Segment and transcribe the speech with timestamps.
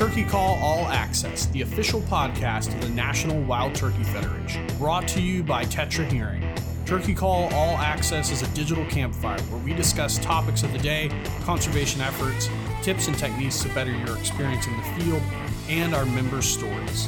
[0.00, 5.20] Turkey Call All Access, the official podcast of the National Wild Turkey Federation, brought to
[5.20, 6.42] you by Tetra Hearing.
[6.86, 11.10] Turkey Call All Access is a digital campfire where we discuss topics of the day,
[11.42, 12.48] conservation efforts,
[12.82, 15.22] tips and techniques to better your experience in the field,
[15.68, 17.06] and our members' stories.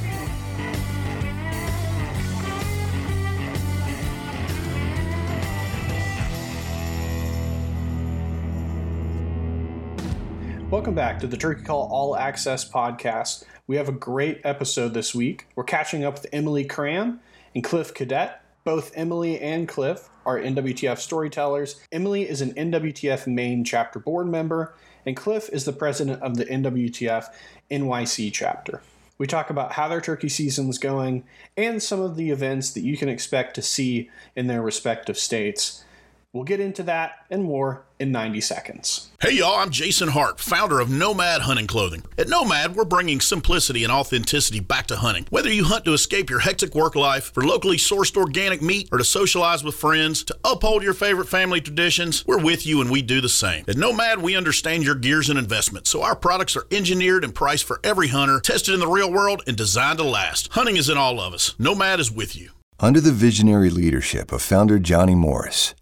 [10.73, 13.45] Welcome back to the Turkey Call All Access podcast.
[13.67, 15.47] We have a great episode this week.
[15.55, 17.21] We're catching up with Emilie Cram
[17.55, 18.41] and Cliff Cadet.
[18.65, 21.79] Both Emilie and Cliff are NWTF storytellers.
[21.93, 26.47] Emilie is an NWTF Maine chapter board member, and Cliff is the president of the
[26.47, 27.27] NWTF
[27.71, 28.81] NYC chapter.
[29.19, 32.97] We talk about how their turkey season's going and some of the events that you
[32.97, 35.85] can expect to see in their respective states.
[36.33, 39.11] We'll get into that and more in 90 seconds.
[39.21, 42.05] Hey y'all, I'm Jason Hart, founder of Nomad Hunting Clothing.
[42.17, 45.27] At Nomad, we're bringing simplicity and authenticity back to hunting.
[45.29, 48.97] Whether you hunt to escape your hectic work life, for locally sourced organic meat, or
[48.97, 53.03] to socialize with friends, to uphold your favorite family traditions, we're with you and we
[53.03, 53.67] do the same.
[53.69, 57.65] At Nomad, we understand your gears and investments, so our products are engineered and priced
[57.65, 60.49] for every hunter, tested in the real world, and designed to last.
[60.53, 61.55] Hunting is in all of us.
[61.59, 62.53] Nomad is with you.
[62.81, 65.75] Under the visionary leadership of founder Johnny Morris,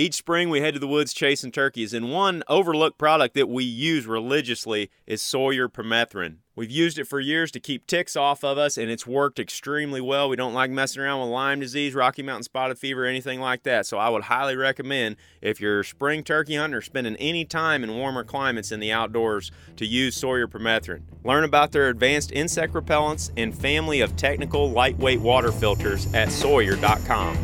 [0.00, 3.64] Each spring, we head to the woods chasing turkeys, and one overlooked product that we
[3.64, 6.36] use religiously is Sawyer permethrin.
[6.56, 10.00] We've used it for years to keep ticks off of us, and it's worked extremely
[10.00, 10.30] well.
[10.30, 13.84] We don't like messing around with Lyme disease, Rocky Mountain spotted fever, anything like that.
[13.84, 17.94] So I would highly recommend if you're spring turkey hunting or spending any time in
[17.94, 21.02] warmer climates in the outdoors to use Sawyer permethrin.
[21.24, 27.36] Learn about their advanced insect repellents and family of technical lightweight water filters at Sawyer.com.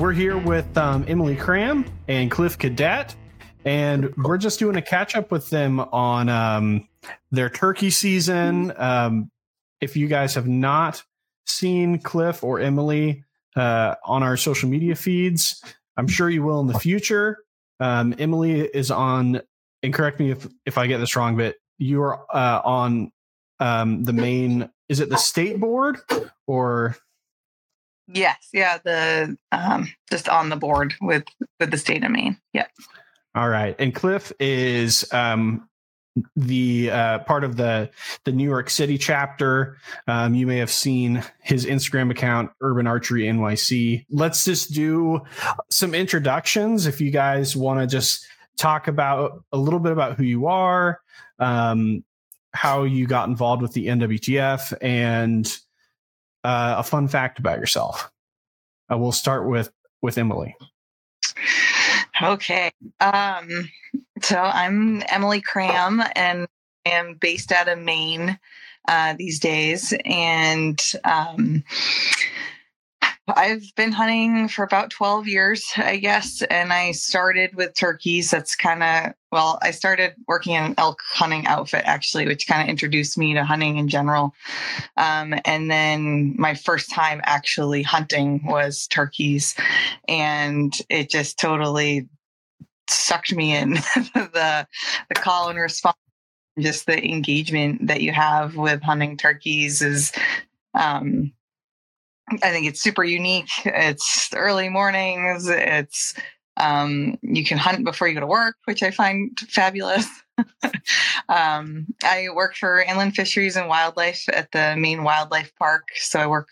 [0.00, 3.14] We're here with um, Emilie Cram and Cliff Cadet,
[3.66, 6.88] and we're just doing a catch up with them on um,
[7.30, 8.72] their turkey season.
[8.78, 9.30] Um,
[9.82, 11.04] if you guys have not
[11.46, 13.24] seen Cliff or Emilie
[13.56, 15.62] uh, on our social media feeds,
[15.98, 17.44] I'm sure you will in the future.
[17.78, 19.42] Um, Emilie is on,
[19.82, 23.12] and correct me if, if I get this wrong, but you're uh, on
[23.58, 25.98] um, the Maine, is it the state board
[26.46, 26.96] or?
[28.12, 31.24] Yes, yeah, the um, just on the board with
[31.58, 32.38] with the state of Maine.
[32.52, 32.66] Yeah.
[33.34, 35.68] All right, and Cliff is um,
[36.34, 37.90] the uh, part of the
[38.24, 39.78] the New York City chapter.
[40.08, 44.06] Um, you may have seen his Instagram account, Urban Archery NYC.
[44.10, 45.20] Let's just do
[45.70, 46.86] some introductions.
[46.86, 51.00] If you guys want to just talk about a little bit about who you are,
[51.38, 52.04] um,
[52.52, 55.46] how you got involved with the NWTF, and
[56.44, 58.10] uh, a fun fact about yourself.
[58.90, 59.70] Uh, we'll start with
[60.02, 60.56] with Emilie.
[62.22, 62.70] Okay.
[63.00, 63.70] Um,
[64.20, 66.46] so I'm Emilie Cram and
[66.86, 68.38] I am based out of Maine
[68.88, 69.94] uh, these days.
[70.04, 71.64] And um,
[73.36, 76.42] I've been hunting for about 12 years, I guess.
[76.42, 78.30] And I started with turkeys.
[78.30, 82.62] That's kind of, well, I started working in an elk hunting outfit, actually, which kind
[82.62, 84.34] of introduced me to hunting in general.
[84.96, 89.54] Um, and then my first time actually hunting was turkeys.
[90.08, 92.08] And it just totally
[92.88, 94.66] sucked me in the,
[95.08, 95.96] the call and response
[96.58, 100.12] just the engagement that you have with hunting turkeys is
[100.74, 101.32] um,
[102.42, 103.50] I think it's super unique.
[103.64, 105.48] It's early mornings.
[105.48, 106.14] It's
[106.56, 110.06] um, you can hunt before you go to work, which I find fabulous.
[111.28, 116.26] um, I work for inland fisheries and wildlife at the Maine Wildlife Park, so I
[116.26, 116.48] work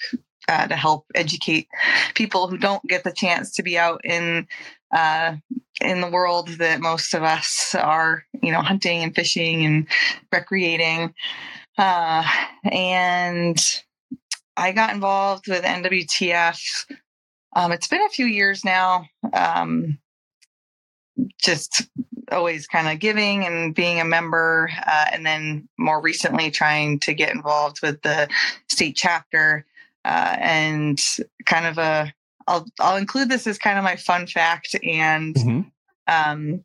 [0.48, 1.68] uh, to help educate
[2.14, 4.46] people who don't get the chance to be out in
[4.94, 5.36] uh,
[5.80, 9.86] in the world that most of us are, you know, hunting and fishing and
[10.32, 11.14] recreating.
[11.76, 12.24] Uh,
[12.64, 13.58] and
[14.58, 16.60] I got involved with NWTF.
[17.54, 19.06] Um, it's been a few years now.
[19.32, 19.98] Um,
[21.40, 21.88] just
[22.30, 27.14] always kind of giving and being a member, uh, and then more recently trying to
[27.14, 28.28] get involved with the
[28.68, 29.64] state chapter.
[30.04, 31.00] Uh, and
[31.46, 32.12] kind of a,
[32.46, 35.60] I'll I'll include this as kind of my fun fact and mm-hmm.
[36.08, 36.64] um,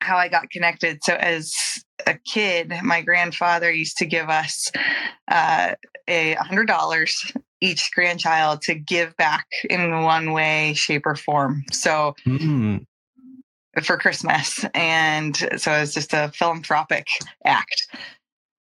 [0.00, 0.98] how I got connected.
[1.02, 1.54] So as
[2.06, 4.70] a kid, my grandfather used to give us
[5.28, 5.74] uh,
[6.08, 11.64] a hundred dollars each grandchild to give back in one way, shape, or form.
[11.72, 12.86] So Mm.
[13.82, 14.64] for Christmas.
[14.74, 17.06] And so it was just a philanthropic
[17.44, 17.86] act.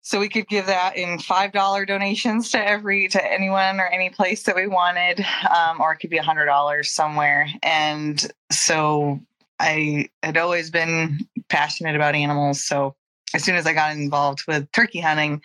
[0.01, 4.11] So we could give that in five dollar donations to every to anyone or any
[4.11, 7.47] place that we wanted, um, or it could be a hundred dollars somewhere.
[7.63, 9.19] And so
[9.59, 12.63] I had always been passionate about animals.
[12.63, 12.95] So
[13.33, 15.41] as soon as I got involved with turkey hunting,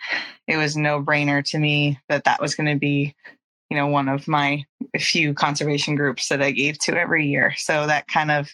[0.47, 3.15] it was no brainer to me that that was going to be,
[3.69, 4.63] you know, one of my
[4.99, 7.53] few conservation groups that I gave to every year.
[7.57, 8.53] So that kind of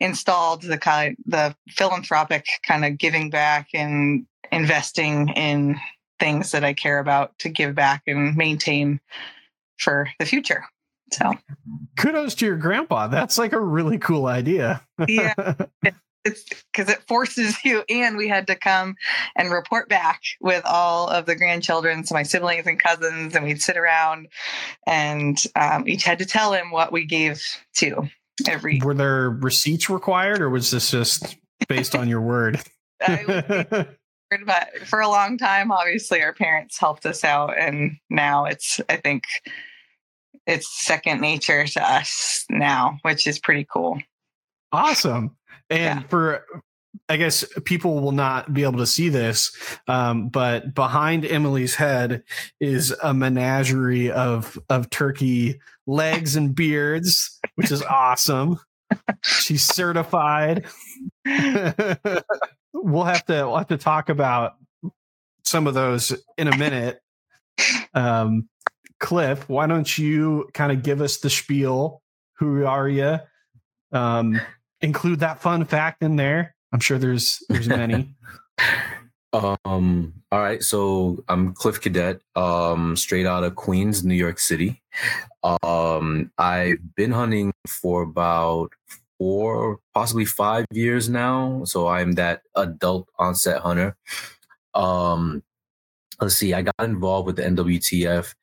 [0.00, 5.78] installed the kind the philanthropic kind of giving back and investing in
[6.18, 9.00] things that I care about to give back and maintain
[9.78, 10.64] for the future.
[11.12, 11.32] So
[11.98, 13.08] Kudos to your grandpa.
[13.08, 14.82] That's like a really cool idea.
[15.06, 15.34] Yeah.
[16.24, 18.96] it's because it forces you and we had to come
[19.36, 23.62] and report back with all of the grandchildren so my siblings and cousins and we'd
[23.62, 24.28] sit around
[24.86, 27.42] and um, each had to tell him what we gave
[27.74, 28.08] to
[28.48, 31.36] every Were there receipts required, or was this just
[31.68, 32.60] based on your word?
[34.46, 38.96] But for a long time obviously our parents helped us out and now it's i
[38.96, 39.22] think
[40.44, 44.00] it's second nature to us now which is pretty cool
[44.74, 45.36] awesome.
[45.70, 46.06] And Yeah.
[46.08, 46.44] for
[47.08, 49.54] I guess people will not be able to see this,
[49.88, 52.22] um, but behind Emilie's head
[52.60, 58.58] is a menagerie of of turkey legs and beards, which is awesome.
[59.22, 60.66] She's certified.
[61.26, 64.54] we'll have to we'll have to talk about
[65.44, 67.00] some of those in a minute.
[67.92, 68.48] Um,
[69.00, 72.02] Cliff, why don't you kind of give us the spiel?
[72.38, 73.18] Who are you?
[73.92, 74.40] Um,
[74.84, 76.54] include that fun fact in there.
[76.72, 78.14] I'm sure there's there's many.
[79.64, 84.80] Um, all right, so I'm Cliff Cadet, um, straight out of Queens, New York City.
[85.42, 88.70] Um, I've been hunting for about
[89.18, 91.62] four, possibly five years now.
[91.64, 93.96] So I'm that adult onset hunter.
[94.72, 95.42] Um,
[96.20, 98.34] let's see, I got involved with the NWTF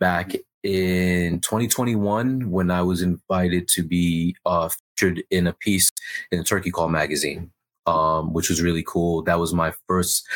[0.00, 5.90] back in 2021 when I was invited to be uh, featured in a piece
[6.30, 7.50] in Turkey Call magazine
[7.86, 9.22] um, which was really cool.
[9.22, 10.26] That was my first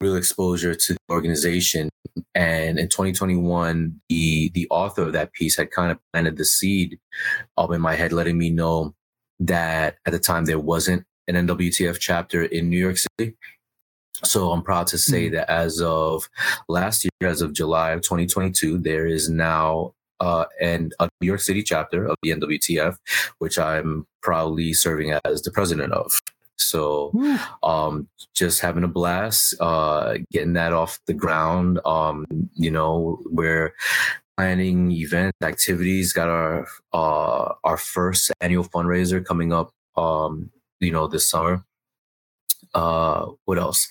[0.00, 1.88] real exposure to the organization.
[2.34, 6.98] And in 2021, the the author of that piece had kind of planted the seed
[7.56, 8.94] up in my head, letting me know
[9.40, 13.36] that at the time there wasn't an NWTF chapter in New York City.
[14.22, 16.28] So I'm proud to say that as of
[16.68, 21.40] last year, as of July of 2022, there is now uh, and a New York
[21.40, 22.96] City chapter of the NWTF,
[23.38, 26.20] which I'm proudly serving as the president of.
[26.56, 27.12] So
[27.62, 32.24] um just having a blast uh getting that off the ground um
[32.54, 33.74] you know we're
[34.36, 40.50] planning events activities got our uh our first annual fundraiser coming up um
[40.80, 41.64] you know this summer.
[42.72, 43.88] Uh what else?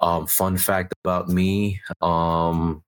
[0.00, 2.82] Um fun fact about me um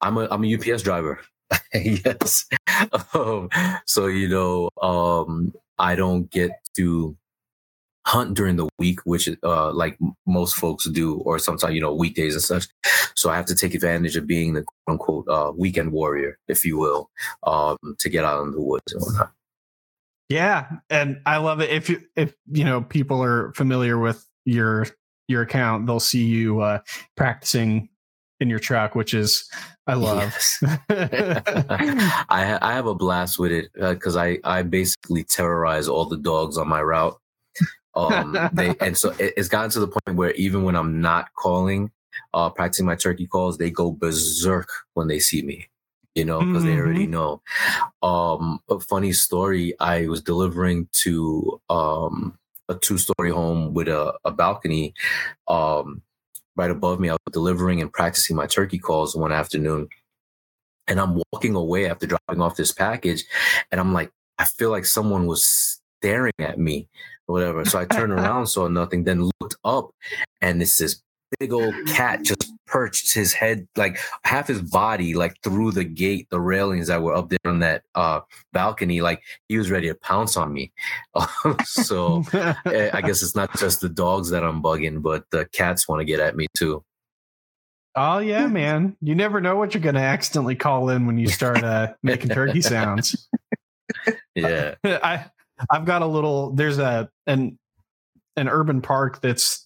[0.00, 1.20] i'm a i'm a ups driver
[1.74, 2.46] yes
[3.14, 3.48] um,
[3.86, 7.16] so you know um i don't get to
[8.06, 12.34] hunt during the week, which uh, like most folks do, or sometimes you know weekdays
[12.34, 12.66] and such.
[13.14, 16.64] So I have to take advantage of being the quote unquote uh, weekend warrior, if
[16.64, 17.10] you will,
[17.44, 19.32] um, to get out in the woods and whatnot.
[20.28, 21.70] Yeah, and I love it.
[21.70, 24.86] If you if you know people are familiar with your
[25.28, 26.80] your account, they'll see you uh,
[27.16, 27.88] practicing
[28.44, 29.48] in your truck, which is
[29.86, 30.18] I love.
[30.18, 30.58] Yes.
[32.28, 36.56] I I have a blast with it because I I basically terrorize all the dogs
[36.56, 37.18] on my route.
[37.96, 41.34] Um, they and so it, it's gotten to the point where even when I'm not
[41.34, 41.90] calling,
[42.34, 45.68] uh, practicing my turkey calls, they go berserk when they see me.
[46.14, 47.42] You know, because they already know.
[48.00, 54.30] Um, a funny story: I was delivering to um a two-story home with a, a
[54.30, 54.94] balcony.
[55.48, 56.02] Um,
[56.56, 59.88] right above me, I was delivering and practicing my turkey calls one afternoon,
[60.86, 63.24] and I'm walking away after dropping off this package,
[63.70, 66.88] and I'm like, I feel like someone was staring at me
[67.26, 67.64] or whatever.
[67.64, 69.90] So I turned around, saw nothing, then looked up,
[70.40, 71.02] and it's this
[71.38, 76.28] big old cat just perched his head, like half his body, like through the gate,
[76.30, 78.20] the railings that were up there on that uh,
[78.52, 79.00] balcony.
[79.00, 80.72] Like he was ready to pounce on me.
[81.64, 85.88] so eh, I guess it's not just the dogs that I'm bugging, but the cats
[85.88, 86.84] want to get at me too.
[87.96, 88.96] Oh yeah, man!
[89.00, 92.30] You never know what you're going to accidentally call in when you start uh, making
[92.30, 93.28] turkey sounds.
[94.34, 94.74] Yeah.
[94.84, 95.26] I
[95.70, 96.50] I've got a little.
[96.50, 97.58] There's a an
[98.36, 99.63] an urban park that's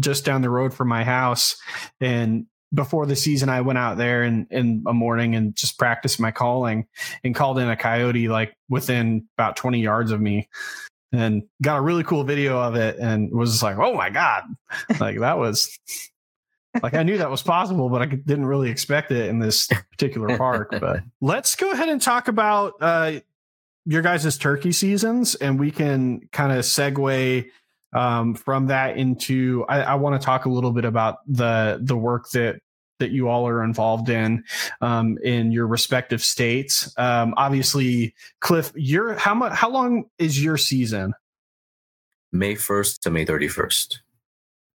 [0.00, 1.56] just down the road from my house.
[2.00, 6.20] And before the season, I went out there in, in a morning and just practiced
[6.20, 6.86] my calling
[7.24, 10.48] and called in a coyote like within about 20 yards of me
[11.12, 14.44] and got a really cool video of it and was like, oh my God.
[15.00, 15.78] Like that was
[16.82, 20.36] like I knew that was possible, but I didn't really expect it in this particular
[20.36, 20.74] park.
[20.78, 23.20] But let's go ahead and talk about uh,
[23.86, 27.48] your guys' turkey seasons and we can kind of segue
[27.92, 31.96] um, from that into I, I want to talk a little bit about the the
[31.96, 32.60] work that
[32.98, 34.44] that you all are involved in
[34.80, 36.92] um, in your respective states.
[36.96, 41.14] Um, obviously, Cliff, your how much how long is your season?
[42.32, 44.02] May first to May thirty first.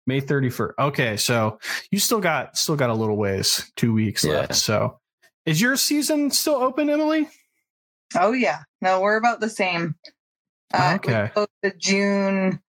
[0.07, 0.79] May thirty first.
[0.79, 1.59] Okay, so
[1.91, 4.33] you still got still got a little ways, two weeks yeah.
[4.33, 4.55] left.
[4.57, 4.99] So,
[5.47, 7.29] is your season still open, Emilie?
[8.15, 9.95] Oh yeah, no, we're about the same.
[10.73, 11.31] Uh, okay,
[11.63, 12.61] the June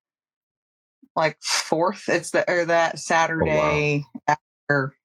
[1.20, 2.10] like fourth.
[2.10, 4.36] It's the or that Saturday oh, wow.
[4.68, 4.96] after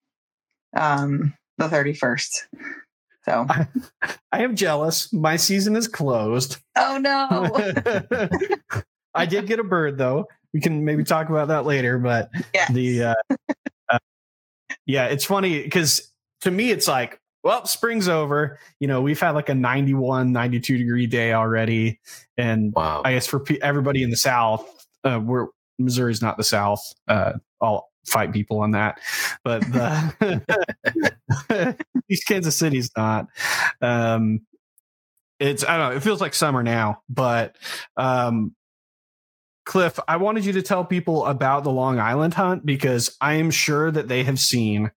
[0.77, 2.49] um the thirty first.
[3.25, 3.69] So I,
[4.33, 5.13] I am jealous.
[5.13, 6.59] My season is closed.
[6.77, 7.51] Oh no.
[9.15, 10.27] I did get a bird though.
[10.53, 12.73] We can maybe talk about that later, but yes.
[12.73, 13.15] the uh,
[13.89, 13.99] uh,
[14.87, 18.59] yeah, it's funny because to me it's like well, spring's over.
[18.81, 22.01] You know, we've had like a 91, 92 degree day already.
[22.39, 23.03] And wow.
[23.05, 24.67] I guess for pe- everybody in the South,
[25.05, 26.81] uh, we're Missouri's not the South.
[27.09, 29.01] Uh, I'll fight people on that,
[29.43, 30.43] but the
[32.09, 33.29] East Kansas City's not.
[33.81, 34.41] Um,
[35.41, 35.97] it's I don't know.
[35.97, 37.57] It feels like summer now, but
[37.97, 38.55] um,
[39.65, 43.51] Cliff, I wanted you to tell people about the Long Island hunt because I am
[43.51, 44.91] sure that they have seen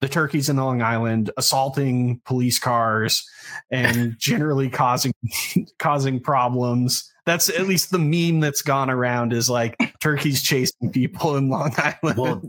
[0.00, 3.28] the turkeys in Long Island assaulting police cars
[3.70, 5.12] and generally causing
[5.78, 11.36] causing problems that's at least the meme that's gone around is like turkeys chasing people
[11.36, 12.18] in Long Island.
[12.18, 12.42] Well,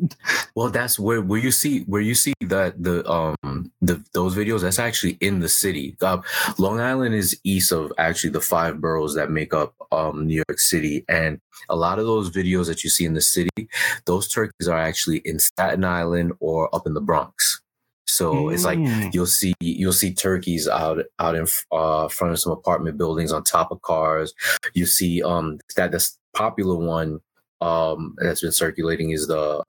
[0.55, 4.61] well, that's where where you see where you see that the um the those videos.
[4.61, 5.97] That's actually in the city.
[6.01, 6.19] Uh,
[6.57, 10.59] Long Island is east of actually the five boroughs that make up um New York
[10.59, 13.67] City, and a lot of those videos that you see in the city,
[14.05, 17.61] those turkeys are actually in Staten Island or up in the Bronx.
[18.07, 18.53] So mm.
[18.53, 19.13] it's like mm.
[19.13, 23.43] you'll see you'll see turkeys out out in uh, front of some apartment buildings on
[23.43, 24.33] top of cars.
[24.73, 27.19] You see um that this popular one
[27.61, 29.63] um that's been circulating is the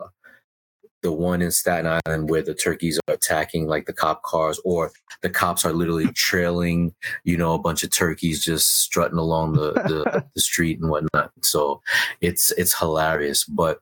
[1.03, 4.91] the one in Staten Island where the turkeys are attacking like the cop cars, or
[5.23, 9.73] the cops are literally trailing, you know, a bunch of turkeys just strutting along the,
[9.73, 11.31] the, the street and whatnot.
[11.43, 11.81] So
[12.21, 13.45] it's it's hilarious.
[13.45, 13.79] But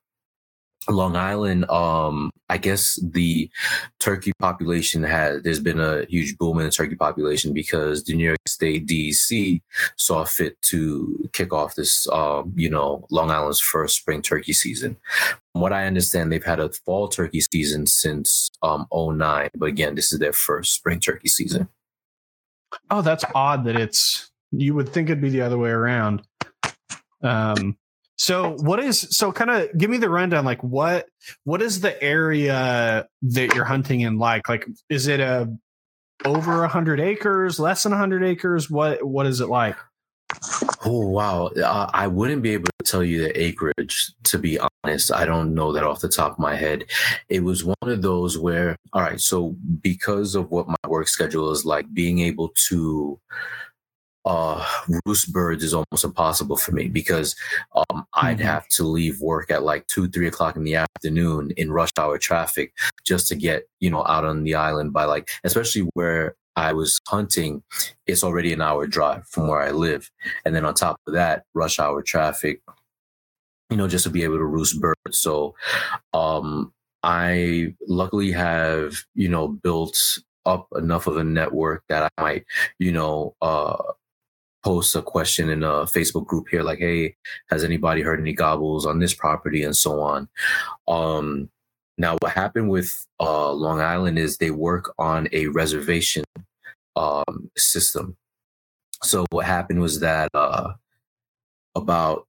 [0.88, 3.50] Long Island, um, I guess the
[3.98, 8.24] turkey population has there's been a huge boom in the turkey population because the New
[8.24, 9.62] York State DEC
[9.96, 14.96] saw fit to kick off this, um, you know, Long Island's first spring turkey season.
[15.52, 19.94] From what I understand, they've had a fall turkey season since um 09, but again,
[19.94, 21.68] this is their first spring turkey season.
[22.90, 26.22] Oh, that's odd that it's you would think it'd be the other way around.
[27.22, 27.76] Um
[28.16, 31.06] so what is so kind of give me the rundown like what
[31.44, 34.48] what is the area that you're hunting in like?
[34.48, 35.54] Like is it a
[36.24, 38.70] over a hundred acres less than a hundred acres?
[38.70, 39.76] What what is it like?
[40.84, 41.46] Oh wow.
[41.48, 45.12] Uh, i wouldn't be able to tell you the acreage to be honest.
[45.12, 46.84] I don't know that off the top of my head.
[47.28, 51.50] It was one of those where all right so because of what my work schedule
[51.50, 53.20] is like being able to
[54.26, 54.64] uh,
[55.06, 57.36] roost birds is almost impossible for me because
[57.74, 58.46] um, I'd mm-hmm.
[58.46, 62.18] have to leave work at like two, three o'clock in the afternoon in rush hour
[62.18, 62.72] traffic
[63.04, 66.98] just to get, you know, out on the island by like, especially where I was
[67.06, 67.62] hunting,
[68.06, 70.10] it's already an hour drive from where I live.
[70.44, 72.62] And then on top of that, rush hour traffic,
[73.70, 75.18] you know, just to be able to roost birds.
[75.18, 75.54] So,
[76.12, 79.96] um, I luckily have, you know, built
[80.44, 82.44] up enough of a network that I might,
[82.78, 83.76] you know, uh,
[84.66, 87.14] post a question in a Facebook group here, like, "Hey,
[87.50, 90.28] has anybody heard any gobbles on this property?" and so on.
[90.88, 91.50] Um,
[91.96, 96.24] now, what happened with uh, Long Island is they work on a reservation
[96.96, 98.16] um, system.
[99.02, 100.72] So what happened was that uh,
[101.76, 102.26] about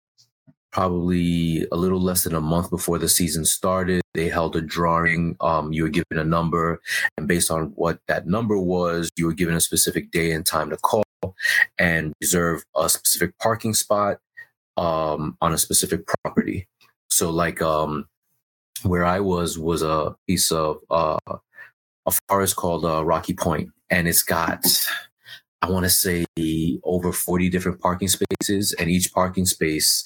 [0.78, 5.36] probably a little less than a month before the season started, they held a drawing.
[5.42, 6.80] Um, you were given a number,
[7.18, 10.70] and based on what that number was, you were given a specific day and time
[10.70, 11.04] to call
[11.80, 14.20] and reserve a specific parking spot
[14.78, 16.68] um, on a specific property.
[17.10, 18.06] So, like um,
[18.84, 21.18] where I was was a piece of uh,
[22.06, 24.64] a forest called uh, Rocky Point, and it's got
[25.64, 26.26] I want to say
[26.84, 30.04] over 40 different parking spaces, and each parking space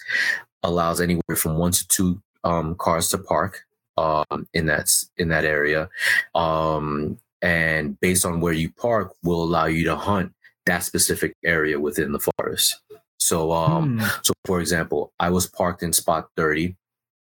[0.63, 3.63] allows anywhere from one to two um, cars to park
[3.97, 5.89] um, in that in that area,
[6.35, 10.33] um, and based on where you park, will allow you to hunt
[10.65, 12.79] that specific area within the forest.
[13.17, 14.05] So, um, hmm.
[14.23, 16.75] so for example, I was parked in spot thirty,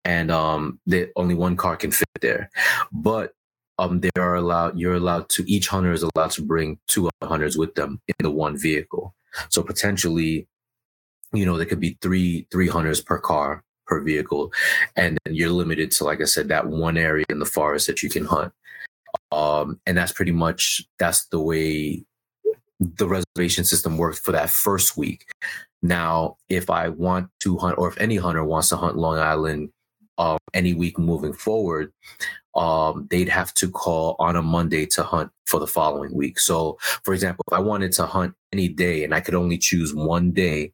[0.04, 0.80] and um,
[1.16, 2.50] only one car can fit there,
[2.92, 3.32] but
[3.78, 4.78] um, they are allowed.
[4.78, 5.50] You're allowed to.
[5.50, 9.14] Each hunter is allowed to bring two hunters with them in the one vehicle.
[9.50, 10.48] So potentially,
[11.32, 14.52] you know, there could be three three hunters per car per vehicle,
[14.96, 18.08] and you're limited to, like I said, that one area in the forest that you
[18.08, 18.52] can hunt.
[19.32, 22.04] Um, and that's pretty much that's the way
[22.80, 25.26] the reservation system worked for that first week.
[25.82, 29.70] Now, if I want to hunt, or if any hunter wants to hunt Long Island
[30.18, 31.92] um, any week moving forward,
[32.54, 36.38] um, they'd have to call on a Monday to hunt for the following week.
[36.38, 39.94] So, for example, if I wanted to hunt any day and I could only choose
[39.94, 40.72] one day,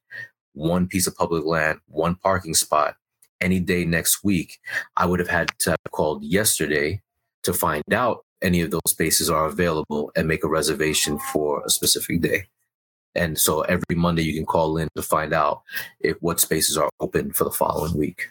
[0.54, 2.96] one piece of public land, one parking spot,
[3.40, 4.60] any day next week,
[4.96, 7.02] I would have had to have called yesterday
[7.42, 11.70] to find out any of those spaces are available and make a reservation for a
[11.70, 12.46] specific day.
[13.14, 15.62] And so every Monday you can call in to find out
[16.00, 18.28] if what spaces are open for the following week.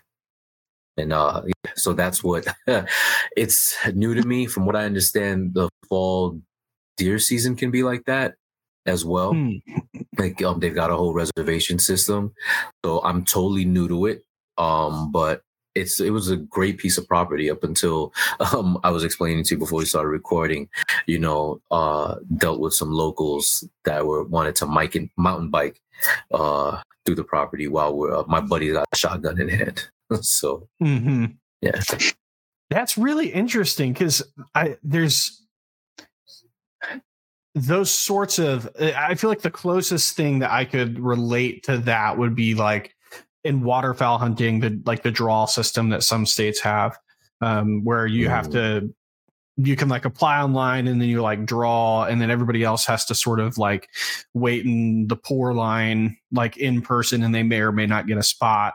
[0.98, 1.44] And uh,
[1.76, 2.48] so that's what
[3.38, 4.48] it's new to me.
[4.48, 6.42] From what I understand, the fall
[6.98, 8.36] deer season can be like that
[8.86, 9.34] as well.
[9.34, 9.58] Hmm.
[10.18, 12.34] Like um, they've got a whole reservation system,
[12.84, 14.24] so I'm totally new to it.
[14.58, 15.44] Um, but
[15.76, 18.14] it's it was a great piece of property up until
[18.54, 20.70] um, I was explaining to you before we started recording.
[21.08, 25.82] You know, uh, dealt with some locals that were wanted to mic and mountain bike
[26.32, 29.90] uh, through the property while we're uh, my buddy got a shotgun in hand.
[30.22, 31.26] so mm-hmm.
[31.62, 31.82] yeah,
[32.70, 34.24] that's really interesting because
[34.54, 35.42] I there's
[37.54, 42.18] those sorts of I feel like the closest thing that I could relate to that
[42.18, 42.96] would be like
[43.44, 46.98] in waterfowl hunting, the like the draw system that some states have,
[47.42, 48.94] um, where you have to
[49.58, 53.06] you can like apply online and then you like draw and then everybody else has
[53.06, 53.90] to sort of like
[54.34, 58.18] wait in the poor line like in person and they may or may not get
[58.18, 58.74] a spot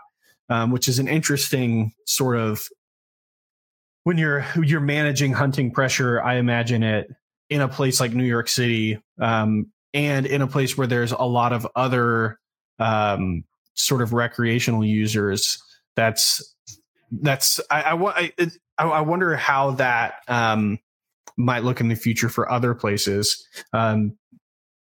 [0.49, 2.69] um, which is an interesting sort of
[4.05, 7.09] when you're you're managing hunting pressure i imagine it
[7.49, 11.23] in a place like new york city um, and in a place where there's a
[11.23, 12.39] lot of other
[12.79, 15.63] um, sort of recreational users
[15.95, 16.55] that's
[17.23, 20.79] that's i i, I, wonder how that um,
[21.37, 23.47] might look in the future for other places.
[23.73, 24.17] Um,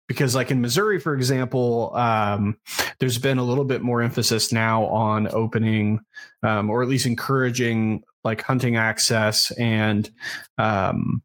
[0.08, 2.58] because like in missouri for example um,
[3.00, 6.02] there's been a little bit more emphasis now on opening
[6.44, 10.12] um, or at least encouraging like hunting access and
[10.58, 11.24] um,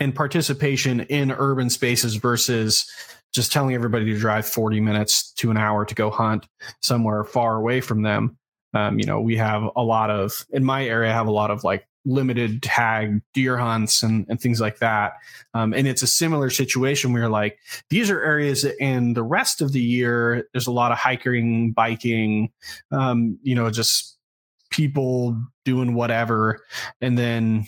[0.00, 2.86] and participation in urban spaces versus
[3.32, 6.46] just telling everybody to drive 40 minutes to an hour to go hunt
[6.80, 8.38] somewhere far away from them.
[8.74, 11.50] Um, you know, we have a lot of, in my area, I have a lot
[11.50, 15.14] of like limited tag deer hunts and, and things like that.
[15.54, 19.72] Um, and it's a similar situation where like these are areas in the rest of
[19.72, 22.50] the year, there's a lot of hiking, biking,
[22.90, 24.16] um, you know, just
[24.70, 26.60] people doing whatever.
[27.00, 27.66] And then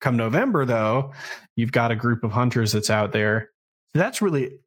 [0.00, 1.12] come November, though,
[1.56, 3.50] you've got a group of hunters that's out there.
[3.94, 4.58] That's really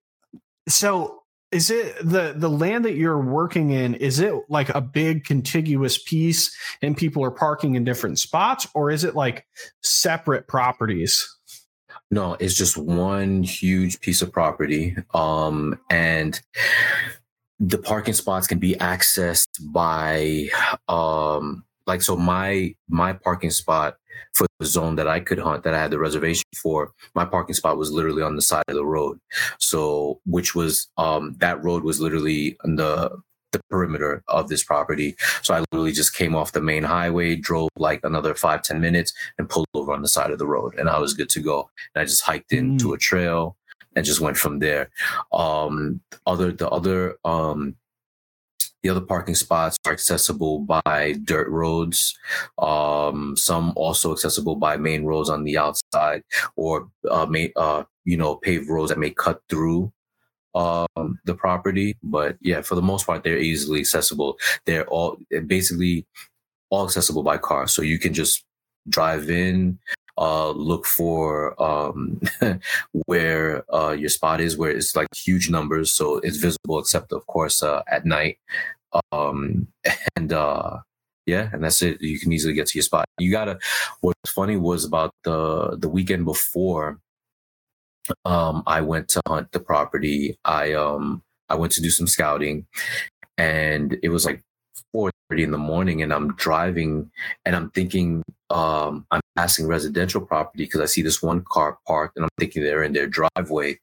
[0.67, 5.25] so is it the the land that you're working in is it like a big
[5.25, 9.45] contiguous piece and people are parking in different spots or is it like
[9.81, 11.27] separate properties?
[12.09, 16.41] No it's just one huge piece of property um and
[17.59, 20.47] the parking spots can be accessed by
[20.87, 23.97] um like so my my parking spot
[24.33, 27.55] for the zone that I could hunt that I had the reservation for, my parking
[27.55, 29.19] spot was literally on the side of the road.
[29.59, 35.15] So, which was um, that road was literally on the the perimeter of this property.
[35.41, 39.13] So I literally just came off the main highway, drove like another five ten minutes,
[39.37, 41.69] and pulled over on the side of the road, and I was good to go.
[41.93, 42.95] And I just hiked into mm.
[42.95, 43.57] a trail
[43.95, 44.89] and just went from there.
[45.33, 47.75] Um, other the other um,
[48.83, 52.17] the other parking spots are accessible by dirt roads.
[52.57, 56.23] Um, some also accessible by main roads on the outside
[56.55, 59.91] or uh, may, uh, you know, paved roads that may cut through
[60.55, 61.97] um, the property.
[62.03, 64.37] But yeah, for the most part, they're easily accessible.
[64.65, 66.05] They're all basically
[66.69, 67.67] all accessible by car.
[67.67, 68.43] So you can just
[68.89, 69.77] drive in,
[70.21, 72.21] uh, look for um,
[73.07, 77.25] where uh, your spot is, where it's like huge numbers, so it's visible, except of
[77.25, 78.37] course uh, at night.
[79.11, 79.67] Um,
[80.15, 80.77] and uh,
[81.25, 81.99] yeah, and that's it.
[82.01, 83.05] You can easily get to your spot.
[83.17, 83.57] You gotta.
[84.01, 86.99] What's funny was about the the weekend before.
[88.23, 90.37] Um, I went to hunt the property.
[90.45, 92.67] I um I went to do some scouting,
[93.39, 94.43] and it was like
[94.93, 97.09] four thirty in the morning, and I'm driving,
[97.43, 102.17] and I'm thinking um, I'm passing residential property because I see this one car parked,
[102.17, 103.79] and I'm thinking they're in their driveway.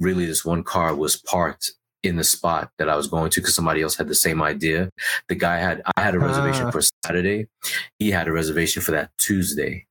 [0.00, 3.54] Really, this one car was parked in the spot that I was going to because
[3.54, 4.90] somebody else had the same idea.
[5.28, 6.70] The guy had I had a reservation Ah.
[6.70, 7.46] for Saturday.
[7.98, 9.86] He had a reservation for that Tuesday.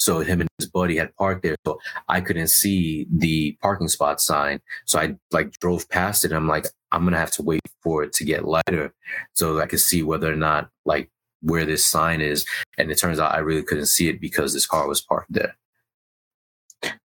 [0.00, 1.54] So him and his buddy had parked there.
[1.64, 4.60] So I couldn't see the parking spot sign.
[4.84, 6.32] So I like drove past it.
[6.32, 8.92] And I'm like, I'm gonna have to wait for it to get lighter
[9.34, 11.08] so I could see whether or not like
[11.42, 12.46] where this sign is.
[12.78, 15.56] And it turns out I really couldn't see it because this car was parked there.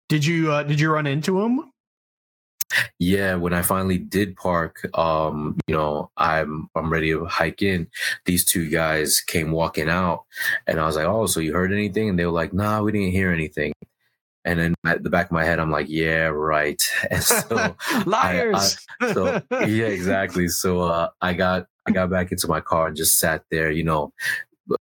[0.10, 1.72] Did you uh, did you run into him?
[3.00, 7.88] Yeah, when I finally did park, um, you know, I'm I'm ready to hike in.
[8.26, 10.26] These two guys came walking out,
[10.68, 12.92] and I was like, "Oh, so you heard anything?" And they were like, "Nah, we
[12.92, 13.74] didn't hear anything."
[14.46, 18.78] And then at the back of my head, I'm like, "Yeah, right." And so, Liars.
[19.14, 20.48] so yeah, exactly.
[20.48, 23.70] So uh, I got I got back into my car and just sat there.
[23.72, 24.14] You know,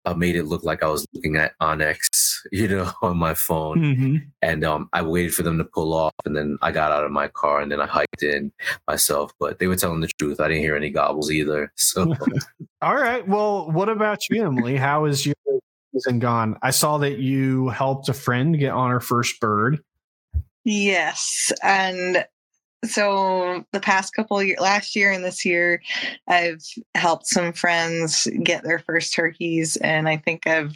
[0.04, 1.96] I made it look like I was looking at onX,
[2.52, 4.26] you know, on my phone Mhm.
[4.42, 7.10] and um, I waited for them to pull off, and then I got out of
[7.10, 8.52] my car, and then I hiked in
[8.86, 9.32] myself.
[9.40, 10.38] But they were telling the truth.
[10.40, 11.72] I didn't hear any gobbles either.
[11.76, 12.14] So
[12.82, 13.26] All right.
[13.26, 14.76] Well, what about you, Emilie?
[14.76, 15.34] How is your
[15.92, 16.56] season gone?
[16.62, 19.80] I saw that you helped a friend get on her first bird.
[20.64, 22.24] Yes, and
[22.84, 25.82] so the past couple years, last year and this year,
[26.28, 26.62] I've
[26.94, 30.74] helped some friends get their first turkeys, and I think I've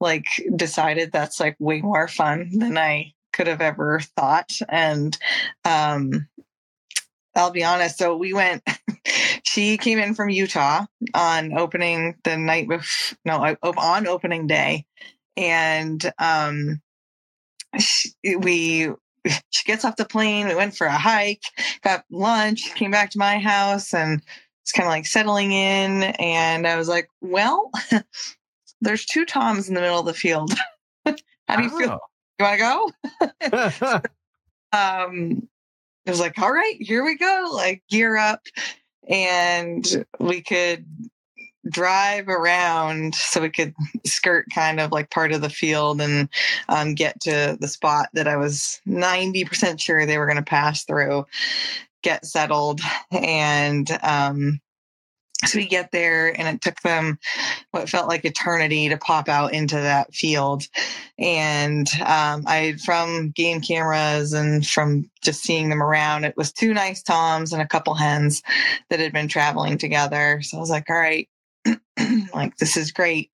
[0.00, 0.24] like
[0.56, 4.50] decided that's like way more fun than I could have ever thought.
[4.68, 5.16] And
[5.64, 6.26] um,
[7.36, 7.98] I'll be honest.
[7.98, 8.62] So we went.
[9.44, 14.84] she came in from Utah on opening the night before, no, on opening day,
[15.36, 16.80] and um,
[17.78, 18.90] she, we
[19.50, 20.48] she gets off the plane.
[20.48, 21.42] We went for a hike,
[21.82, 24.22] got lunch, came back to my house, and
[24.62, 26.02] it's kind of like settling in.
[26.02, 27.70] And I was like, "Well,
[28.80, 30.52] there's two toms in the middle of the field.
[31.04, 31.98] How do you feel?
[32.38, 32.92] You want to
[33.50, 34.00] go?" Oh.
[34.72, 35.48] um,
[36.06, 37.50] I was like, "All right, here we go!
[37.52, 38.42] Like gear up."
[39.08, 39.84] And
[40.20, 40.86] we could
[41.68, 43.74] drive around so we could
[44.06, 46.28] skirt kind of like part of the field and
[46.68, 50.84] um, get to the spot that I was 90% sure they were going to pass
[50.84, 51.26] through,
[52.02, 52.80] get settled.
[53.12, 54.60] And um,
[55.46, 57.18] so we get there, and it took them
[57.70, 60.64] what felt like eternity to pop out into that field.
[61.18, 66.74] And um, I, from game cameras and from just seeing them around, it was two
[66.74, 68.42] nice toms and a couple hens
[68.90, 70.42] that had been traveling together.
[70.42, 71.28] So I was like, all right,
[72.34, 73.30] like this is great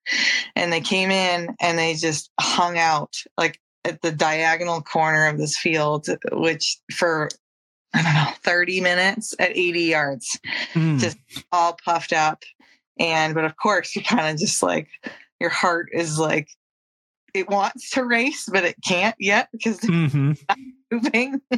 [0.57, 5.39] and they came in and they just hung out like at the diagonal corner of
[5.39, 7.29] this field which for
[7.95, 10.39] i don't know 30 minutes at 80 yards
[10.75, 10.99] Mm.
[10.99, 11.19] just
[11.53, 12.43] all puffed up
[12.99, 14.89] and but of course you kind of just like
[15.41, 16.49] your heart is like
[17.35, 20.39] it wants to race but it can't yet because Mhm.
[20.91, 21.41] moving.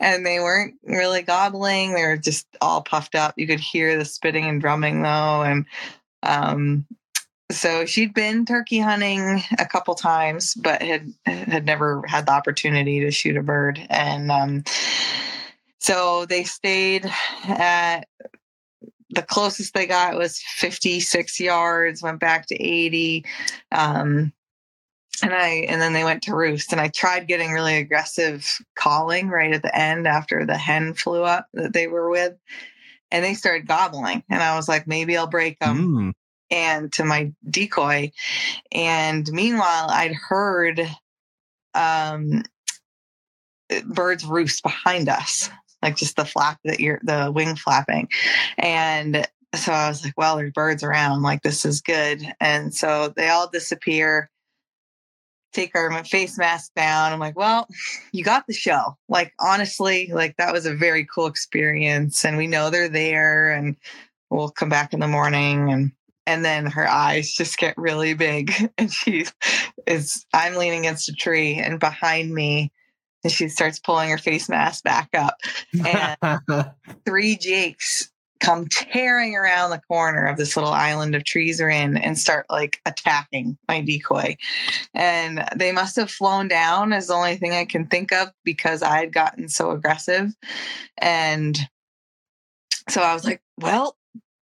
[0.00, 1.94] And they weren't really gobbling.
[1.94, 3.34] They were just all puffed up.
[3.36, 5.42] You could hear the spitting and drumming though.
[5.42, 5.66] And
[6.22, 6.86] um
[7.50, 13.00] so she'd been turkey hunting a couple times but had had never had the opportunity
[13.00, 13.80] to shoot a bird.
[13.90, 14.64] And um
[15.78, 17.10] so they stayed
[17.44, 18.06] at
[19.10, 23.24] the closest they got was 56 yards went back to 80
[23.70, 24.32] um
[25.22, 28.46] and I and then they went to roost and I tried getting really aggressive
[28.76, 32.34] calling right at the end after the hen flew up that they were with
[33.10, 36.12] and they started gobbling and I was like maybe I'll break them Mm.
[36.50, 38.12] and to my decoy.
[38.72, 40.80] And meanwhile I'd heard
[41.74, 42.42] um
[43.86, 45.48] birds roost behind us
[45.82, 48.08] like just the flap that you're the wing flapping.
[48.58, 52.22] And so I was like well there's birds around like this is good.
[52.40, 54.30] And so they all disappear
[55.52, 57.12] take our face mask down.
[57.12, 57.68] I'm like, well,
[58.12, 58.96] you got the show.
[59.08, 62.24] Like, honestly, like that was a very cool experience.
[62.24, 63.76] And we know they're there and
[64.30, 65.70] we'll come back in the morning.
[65.70, 65.92] And
[66.24, 68.52] and then her eyes just get really big.
[68.78, 69.26] And she
[69.86, 72.72] is I'm leaning against a tree and behind me,
[73.24, 75.36] and she starts pulling her face mask back up.
[75.84, 76.16] And
[77.04, 78.11] three Jakes
[78.42, 82.44] come tearing around the corner of this little island of trees we're in and start
[82.50, 84.36] like attacking my decoy.
[84.94, 88.82] And they must have flown down is the only thing I can think of because
[88.82, 90.34] I had gotten so aggressive.
[90.98, 91.56] And
[92.88, 93.96] so I was like, well,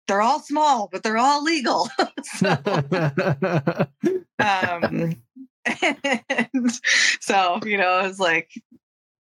[0.08, 1.88] they're all small, but they're all legal.
[2.24, 2.50] so,
[4.40, 5.16] um,
[5.82, 6.72] and
[7.22, 8.52] so, you know, I was like,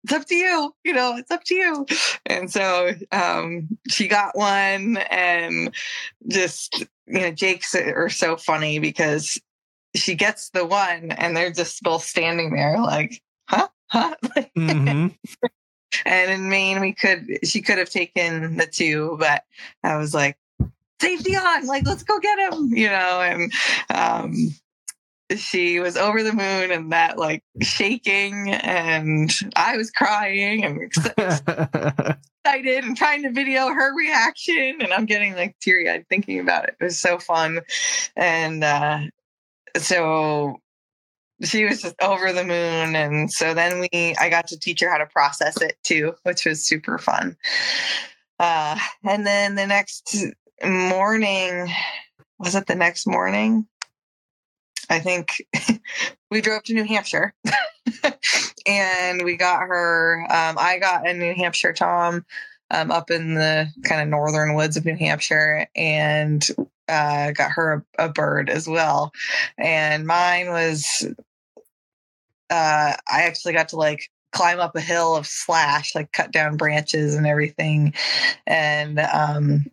[0.04, 1.86] it's up to you, you know, it's up to you.
[2.26, 5.74] And so um, she got one and
[6.28, 9.40] just, you know, Jake's are so funny because
[9.96, 13.68] she gets the one and they're just both standing there like, huh?
[13.88, 14.16] Huh?
[14.56, 15.08] hmm
[16.06, 19.44] and in Maine, we could, she could have taken the two, but
[19.84, 20.38] I was like,
[21.02, 23.52] safety on, like, let's go get him, you know, and,
[23.90, 24.34] um,
[25.38, 30.82] she was over the moon and that like shaking and I was crying and
[32.44, 36.66] excited and trying to video her reaction and I'm getting like teary eyed thinking about
[36.66, 36.76] it.
[36.80, 37.62] It was so fun.
[38.16, 39.00] And uh
[39.78, 40.58] so
[41.44, 44.90] she was just over the moon and so then we I got to teach her
[44.90, 47.38] how to process it too, which was super fun.
[48.40, 50.16] Uh and then the next
[50.64, 51.72] morning
[52.40, 53.68] was it the next morning?
[54.92, 55.42] I think
[56.32, 57.34] we drove to New Hampshire
[58.68, 60.22] and we got her.
[60.30, 62.26] Um, I got a New Hampshire Tom
[62.70, 66.46] um, up in the kind of northern woods of New Hampshire and
[66.90, 69.14] uh, got her a, a bird as well.
[69.58, 71.06] And mine was,
[72.50, 76.58] uh, I actually got to like climb up a hill of slash, like cut down
[76.58, 77.94] branches and everything.
[78.46, 79.68] And um,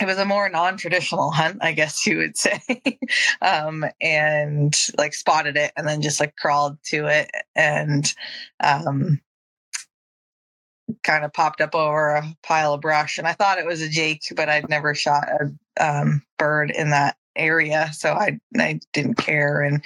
[0.00, 2.60] it was a more non-traditional hunt i guess you would say.
[3.42, 8.12] Um, and like spotted it and then just like crawled to it and
[8.60, 9.20] um,
[11.02, 13.18] kind of popped up over a pile of brush.
[13.18, 16.90] And i thought it was a jake but i'd never shot a um, bird in
[16.90, 19.62] that area so i i didn't care.
[19.62, 19.82] And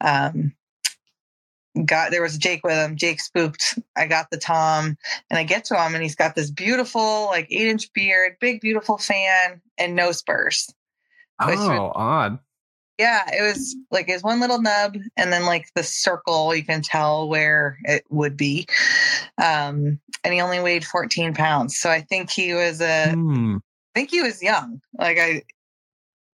[0.00, 0.52] um,
[1.84, 2.96] got there was Jake with him.
[2.96, 3.78] Jake spooked.
[3.96, 4.96] I got the Tom
[5.30, 8.60] and I get to him and he's got this beautiful, like eight inch beard, big,
[8.60, 10.68] beautiful fan, and no spurs.
[11.40, 12.38] Oh, was- odd.
[12.98, 16.82] Yeah, it was like his one little nub and then like the circle you can
[16.82, 18.66] tell where it would be.
[19.40, 21.78] Um, and he only weighed 14 pounds.
[21.78, 23.58] So I think he was a Hmm.
[23.94, 24.80] I think he was young.
[24.98, 25.42] Like I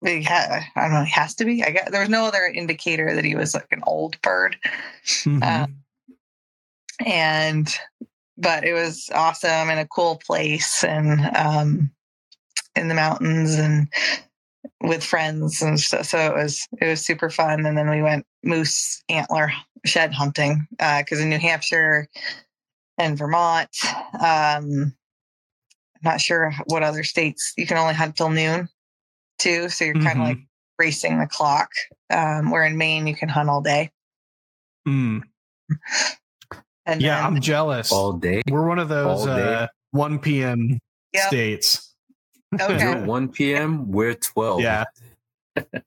[0.05, 1.65] he ha- I don't know, he has to be.
[1.65, 4.57] I guess there was no other indicator that he was like an old bird.
[5.05, 5.43] Mhm.
[5.43, 5.67] Uh,
[7.05, 7.75] and
[8.37, 11.91] but it was awesome and a cool place and um
[12.77, 13.89] in the mountains and
[14.81, 18.27] with friends and stuff so it was it was super fun and then we went
[18.43, 19.53] moose antler
[19.85, 22.09] shed hunting because in new hampshire
[22.99, 23.71] and vermont
[24.15, 24.93] um
[25.95, 28.69] i'm not sure what other states you can only hunt till noon
[29.39, 30.39] too so you're kind of like
[30.79, 31.69] racing the clock
[32.11, 33.91] um where in maine you can hunt all day
[34.87, 35.21] Hmm.
[36.87, 37.91] and Yeah, then, I'm jealous.
[37.91, 38.43] all day.
[38.51, 40.79] We're one of those uh, 1 p.m.
[41.15, 41.27] Yep.
[41.29, 41.95] states.
[42.61, 43.91] okay You're 1 p.m.
[43.91, 44.61] We're 12.
[44.61, 44.85] Yeah,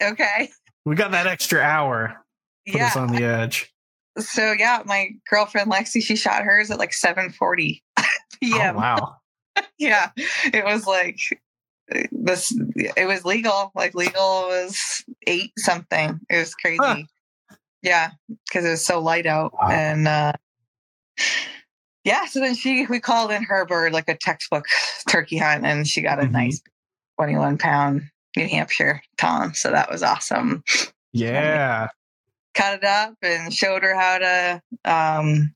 [0.01, 0.49] okay
[0.85, 2.23] we got that extra hour.
[2.67, 3.71] Put yeah us on the edge.
[4.17, 7.81] so yeah, my girlfriend Lexi, she shot hers at like 7:40
[8.41, 8.75] p.m.
[8.75, 9.15] Oh, wow.
[9.77, 11.19] Yeah, it was like
[12.11, 12.53] this.
[12.75, 13.71] It was legal.
[13.75, 16.19] Like legal was eight something.
[16.29, 16.77] It was crazy.
[16.81, 16.97] Huh.
[17.83, 18.09] Yeah,
[18.47, 19.69] because it was so light out, Wow.
[19.69, 20.33] and uh,
[22.03, 22.25] yeah.
[22.25, 24.65] So then she, we called in her bird like a textbook
[25.09, 26.31] turkey hunt, and she got a Mhm.
[26.31, 26.61] nice
[27.17, 28.01] 21 pound
[28.35, 29.53] New Hampshire tom.
[29.53, 30.63] So that was awesome
[31.13, 31.87] Yeah.
[32.53, 35.53] cut it up and showed her how to um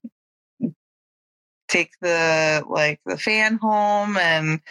[1.68, 4.62] take the like the fan home and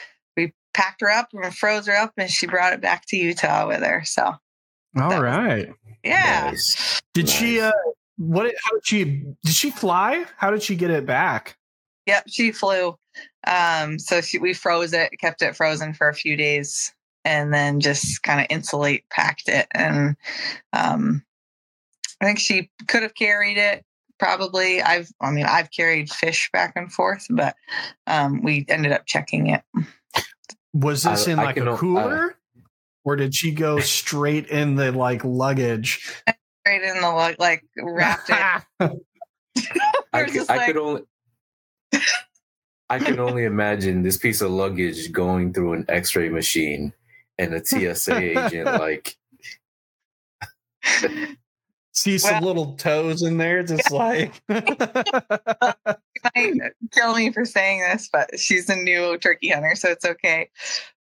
[0.75, 3.83] packed her up and froze her up and she brought it back to Utah with
[3.83, 4.03] her.
[4.05, 4.35] So
[5.01, 5.69] all right.
[5.69, 6.49] Was- yeah.
[6.51, 7.01] Nice.
[7.15, 7.61] Did she?
[7.61, 7.73] Uh
[8.19, 8.53] What?
[8.65, 9.05] How did she?
[9.45, 10.25] Did she fly?
[10.37, 11.57] How did she get it back?
[12.07, 12.97] Yep, she flew.
[13.47, 16.93] Um so she we froze it, kept it frozen for a few days
[17.25, 20.17] and then just kind of insulate packed it and
[20.73, 21.23] um
[22.21, 23.85] I think she could have carried it
[24.19, 24.83] probably.
[24.83, 27.55] I've I mean I've carried fish back and forth, but
[28.07, 29.63] um we ended up checking it.
[30.75, 32.37] Was this I- in like can a o- cooler,
[33.05, 35.99] or did she go straight in the like luggage?
[36.67, 38.37] Straight in the lug- like wrapped it.
[40.13, 41.03] I, We're could, just I could only.
[42.89, 46.93] I can only imagine this piece of luggage going through an X-ray machine
[47.39, 49.17] and a TSA agent like
[51.93, 54.41] See some Well- little toes in there, just like.
[54.49, 54.65] might
[56.93, 60.51] kill me for saying this, but she's a new turkey hunter, so it's okay.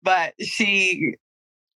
[0.03, 1.15] But she,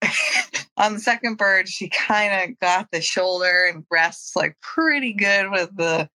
[0.77, 5.51] on the second bird, she kind of got the shoulder and breasts like pretty good
[5.51, 6.09] with the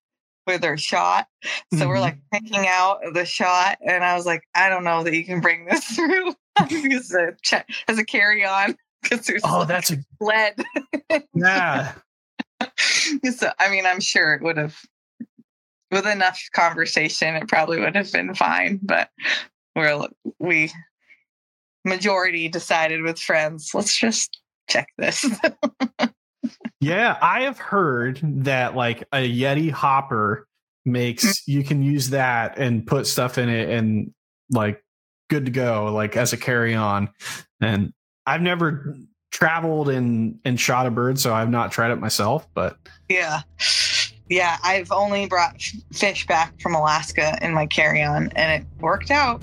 [0.46, 1.26] with her shot.
[1.74, 2.00] So we're Mhm.
[2.00, 5.40] like picking out the shot, and I was like, I don't know that you can
[5.40, 10.54] bring this through as a as a carry on because oh, like that's a lead.
[11.35, 11.92] yeah.
[13.37, 14.79] so I mean, I'm sure it would have
[15.90, 18.81] with enough conversation, it probably would have been fine.
[18.83, 19.11] But
[19.75, 20.07] we're
[20.38, 20.73] we
[21.85, 25.25] majority decided with friends, let's just check this.
[26.81, 30.47] yeah, I have heard that like a Yeti hopper
[30.87, 31.42] makes mm.
[31.47, 34.12] you can use that and put stuff in it and
[34.51, 34.83] like
[35.29, 37.11] good to go like as a carry on
[37.61, 37.92] and
[38.25, 38.97] i've never
[39.37, 42.79] traveled and and shot a bird so i've not tried it myself but
[43.11, 43.42] yeah
[44.31, 45.61] yeah i've only brought
[45.92, 49.42] fish back from alaska in my carry on and it worked out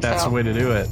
[0.00, 0.28] that's so.
[0.28, 0.86] the way to do it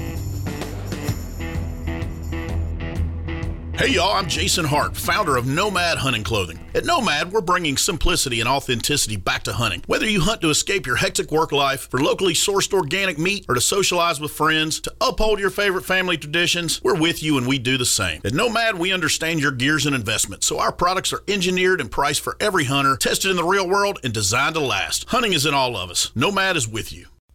[3.79, 6.59] Hey y'all, I'm Jason Hart, founder of Nomad Hunting Clothing.
[6.75, 9.85] At Nomad, we're bringing simplicity and authenticity back to hunting.
[9.87, 13.55] Whether you hunt to escape your hectic work life, for locally sourced organic meat, or
[13.55, 17.61] to socialize with friends, to uphold your favorite family traditions, we're with you and we
[17.61, 18.21] do the same.
[18.25, 22.23] At Nomad, we understand your gears and investments, so our products are engineered and priced
[22.23, 25.09] for every hunter, tested in the real world, and designed to last.
[25.11, 26.11] Hunting is in all of us.
[26.17, 27.07] Nomad is with you.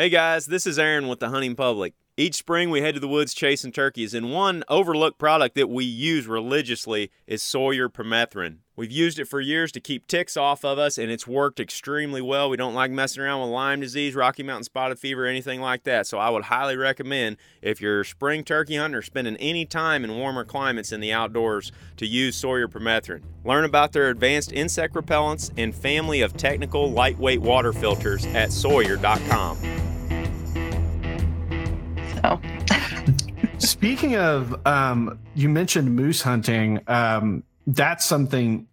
[0.00, 1.92] Hey guys, this is Aaron with the Hunting Public.
[2.16, 5.84] Each spring, we head to the woods chasing turkeys, and one overlooked product that we
[5.84, 8.60] use religiously is Sawyer permethrin.
[8.76, 12.22] We've used it for years to keep ticks off of us, and it's worked extremely
[12.22, 12.48] well.
[12.48, 16.06] We don't like messing around with Lyme disease, Rocky Mountain spotted fever, anything like that.
[16.06, 20.16] So I would highly recommend if you're spring turkey hunting or spending any time in
[20.16, 23.20] warmer climates in the outdoors to use Sawyer permethrin.
[23.44, 29.89] Learn about their advanced insect repellents and family of technical lightweight water filters at sawyer.com.
[32.22, 32.40] So.
[33.58, 36.80] Speaking of, um, you mentioned moose hunting.
[36.86, 38.66] Um, that's something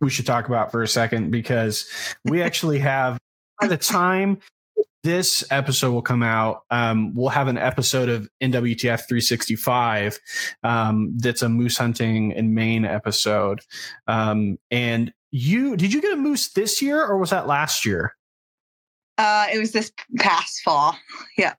[0.00, 1.88] we should talk about for a second because
[2.24, 3.18] we actually have,
[3.60, 4.38] by the time
[5.04, 10.18] this episode will come out, um, we'll have an episode of NWTF 365
[10.62, 13.60] um, that's a moose hunting in Maine episode.
[14.06, 18.14] Um, and you, did you get a moose this year or was that last year?
[19.18, 20.96] Uh, it was this past fall.
[21.36, 21.54] Yeah.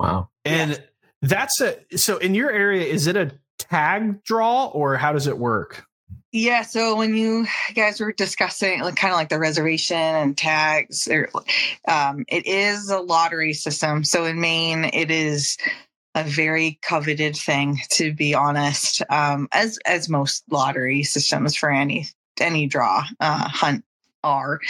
[0.00, 0.30] Wow.
[0.46, 0.80] And yes.
[1.22, 5.36] that's a so in your area, is it a tag draw or how does it
[5.36, 5.84] work?
[6.32, 11.08] Yeah, so when you guys were discussing like kind of like the reservation and tags,
[11.08, 11.28] or,
[11.88, 14.04] um, it is a lottery system.
[14.04, 15.58] So in Maine, it is
[16.14, 22.08] a very coveted thing, to be honest, um, as as most lottery systems for any
[22.40, 23.84] any draw uh, hunt
[24.24, 24.60] are.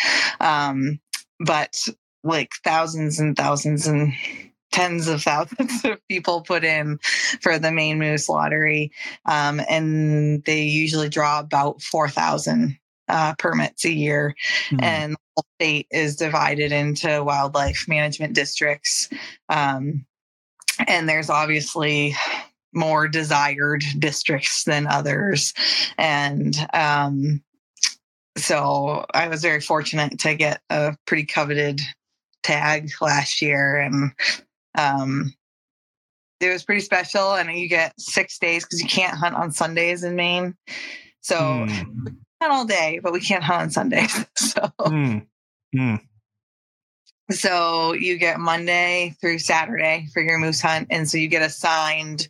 [0.41, 0.99] Um,
[1.39, 1.77] but
[2.25, 4.13] like thousands and thousands and
[4.73, 6.99] tens of thousands of people put in
[7.41, 8.93] for the Maine Moose Lottery,
[9.27, 12.79] um, and they usually draw about four thousand
[13.09, 14.35] uh, permits a year,
[14.69, 14.83] mm-hmm.
[14.83, 19.09] and the state is divided into wildlife management districts,
[19.49, 20.07] um,
[20.87, 22.15] and there's obviously
[22.73, 25.53] more desired districts than others,
[25.99, 27.43] and um,
[28.37, 31.81] so I was very fortunate to get a pretty coveted
[32.43, 34.13] tag last year and
[34.77, 35.33] um,
[36.41, 40.05] it was pretty special, and you get six days because you can't hunt on Sundays
[40.05, 40.55] in Maine.
[41.21, 42.17] So mm.
[42.41, 44.27] not all day, but we can't hunt on Sundays.
[44.37, 44.73] So.
[44.81, 45.27] Mm.
[45.77, 46.01] Mm.
[47.31, 52.29] So you get Monday through Saturday for your moose hunt, and so you get assigned.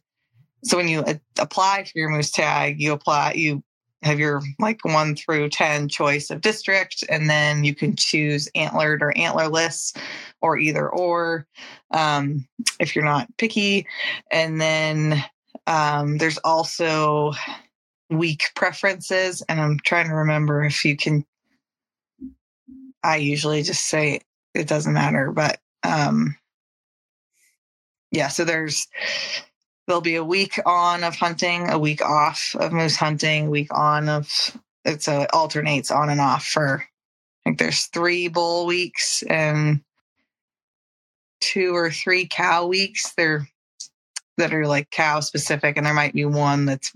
[0.64, 1.05] So when you
[1.38, 3.62] apply for your moose tag, you apply you
[4.03, 9.03] have your like one through 10 choice of district, and then you can choose antlered
[9.03, 9.96] or antlerless
[10.42, 11.46] or either or
[11.90, 12.46] um,
[12.79, 13.87] if you're not picky.
[14.31, 15.22] And then
[15.66, 17.33] um, there's also
[18.11, 21.24] week preferences, and I'm trying to remember if you can.
[23.03, 24.20] I usually just say
[24.55, 26.37] it doesn't matter, but um,
[28.10, 28.88] yeah, so there's
[29.87, 34.08] there'll be a week on of hunting, a week off of moose hunting, week on
[34.08, 34.29] of
[34.85, 39.83] it's a it alternates on and off for I think there's three bull weeks and
[41.41, 43.13] two or three cow weeks.
[43.17, 43.49] They're
[44.37, 46.93] that are like cow specific, and there might be one that's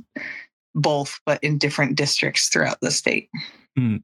[0.75, 3.29] both, but in different districts throughout the state.
[3.77, 4.03] Can,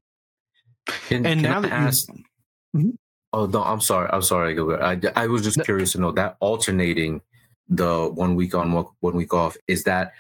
[1.11, 2.25] and can now I that ask, you,
[2.77, 2.91] mm-hmm.
[3.33, 7.21] oh no, I'm sorry, I'm sorry, I I was just curious to know that alternating
[7.69, 10.13] the one week on, one week off, is that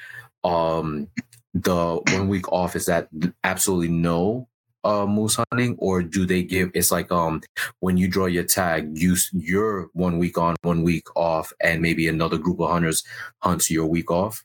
[0.44, 1.08] um
[1.54, 2.76] the one week off?
[2.76, 3.08] Is that
[3.44, 4.48] absolutely no
[4.84, 6.70] uh, moose hunting, or do they give?
[6.74, 7.42] It's like um
[7.80, 12.08] when you draw your tag, you you're one week on, one week off, and maybe
[12.08, 13.04] another group of hunters
[13.42, 14.44] hunts your week off.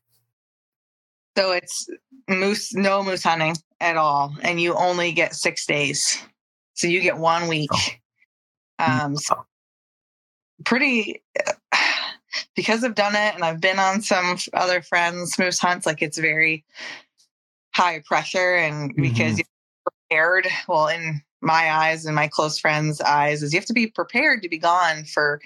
[1.37, 1.89] So it's
[2.29, 6.21] moose, no moose hunting at all, and you only get six days.
[6.73, 7.69] So you get one week.
[8.79, 9.05] Oh.
[9.05, 9.45] Um, so
[10.63, 11.23] pretty
[12.55, 15.85] because I've done it and I've been on some other friends' moose hunts.
[15.85, 16.63] Like it's very
[17.73, 19.01] high pressure, and mm-hmm.
[19.01, 19.47] because you're
[20.15, 20.47] prepared.
[20.67, 24.41] Well, in my eyes and my close friends' eyes, is you have to be prepared
[24.41, 25.41] to be gone for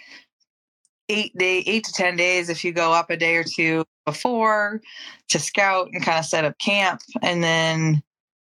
[1.09, 4.81] eight day, eight to ten days if you go up a day or two before
[5.29, 8.03] to scout and kind of set up camp, and then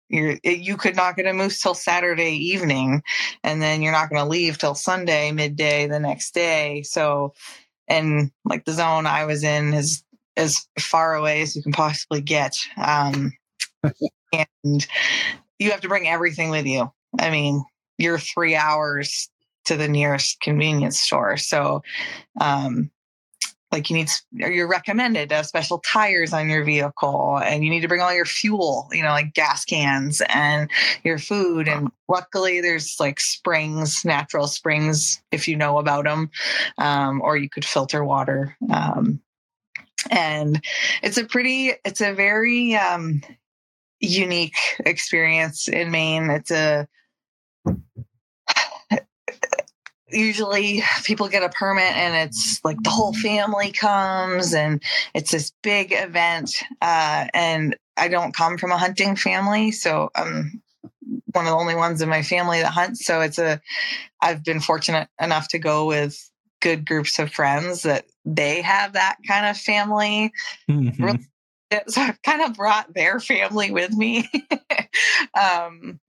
[0.08, 3.02] you're you could not get a moose till Saturday evening,
[3.44, 6.82] and then you're not going to leave till Sunday midday the next day.
[6.82, 7.34] So,
[7.86, 10.02] and like the zone I was in is
[10.36, 13.32] as far away as you can possibly get, um,
[14.32, 14.86] and
[15.58, 16.90] you have to bring everything with you.
[17.18, 17.64] I mean,
[17.98, 19.28] you're three hours
[19.64, 21.82] to the nearest convenience store, so
[22.40, 22.90] um,
[23.72, 27.80] like you need you're recommended to have special tires on your vehicle and you need
[27.80, 30.70] to bring all your fuel you know like gas cans and
[31.04, 36.30] your food and luckily there's like springs natural springs if you know about them
[36.78, 39.20] um, or you could filter water um,
[40.10, 40.64] and
[41.02, 43.20] it's a pretty it's a very um,
[44.00, 46.30] unique experience in maine.
[46.30, 46.88] It's a
[50.10, 54.82] usually people get a permit and it's like the whole family comes and
[55.14, 60.62] it's this big event uh, and i don't come from a hunting family so i'm
[61.32, 63.04] one of the only ones in my family that hunts.
[63.04, 63.60] So it's a
[64.20, 66.18] i've been fortunate enough to go with
[66.60, 70.32] good groups of friends that they have that kind of family.
[70.68, 71.16] Mm-hmm.
[71.88, 74.28] so i've kind of brought their family with me
[75.40, 76.00] um,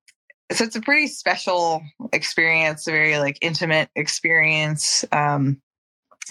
[0.51, 5.05] so it's a pretty special experience, a very like intimate experience.
[5.11, 5.61] Um,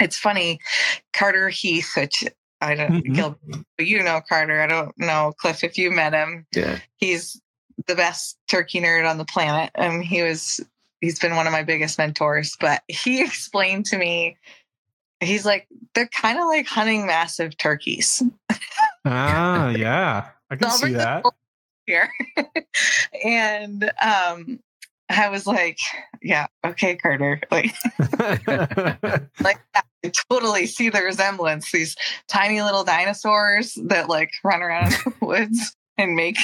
[0.01, 0.59] it's funny,
[1.13, 2.25] Carter Heath, which
[2.61, 3.13] I don't, mm-hmm.
[3.13, 3.39] Gil,
[3.79, 4.61] you know Carter.
[4.61, 6.47] I don't know Cliff if you met him.
[6.55, 7.41] Yeah, he's
[7.87, 10.61] the best turkey nerd on the planet, and he was
[11.01, 12.57] he's been one of my biggest mentors.
[12.59, 14.37] But he explained to me,
[15.21, 18.23] he's like they're kind of like hunting massive turkeys.
[19.05, 21.25] ah, yeah, I can see that
[21.87, 22.11] here.
[23.25, 24.61] and um
[25.11, 25.79] I was like,
[26.23, 27.41] yeah, okay, Carter.
[27.51, 27.75] Like,
[29.41, 29.83] like I
[30.31, 31.73] totally see the resemblance.
[31.73, 31.97] These
[32.29, 36.37] tiny little dinosaurs that like run around in the woods and make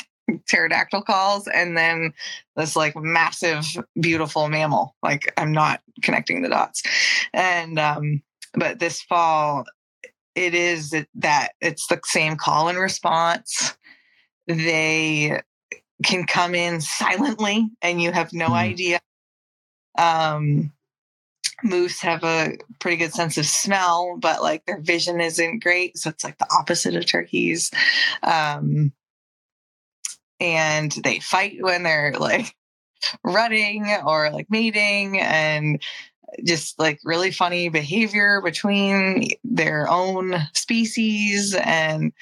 [0.49, 2.15] pterodactyl calls, and then
[2.57, 3.67] this like massive,
[4.01, 4.97] beautiful mammal.
[5.03, 6.83] Like, I'm not connecting the dots.
[7.35, 8.23] And um,
[8.57, 9.65] but this fall,
[10.35, 13.77] it is that it's the same call and response
[14.47, 15.41] they
[16.03, 18.57] can come in silently and you have no mm.
[18.57, 19.01] idea.
[19.97, 20.73] Um,
[21.63, 25.97] moose have a pretty good sense of smell, but like their vision isn't great.
[25.97, 27.71] So it's like the opposite of turkeys.
[28.23, 28.93] Um,
[30.41, 32.55] and they fight when they're like
[33.23, 35.83] running or like mating and
[36.45, 41.55] just like really funny behavior between their own species.
[41.55, 42.13] And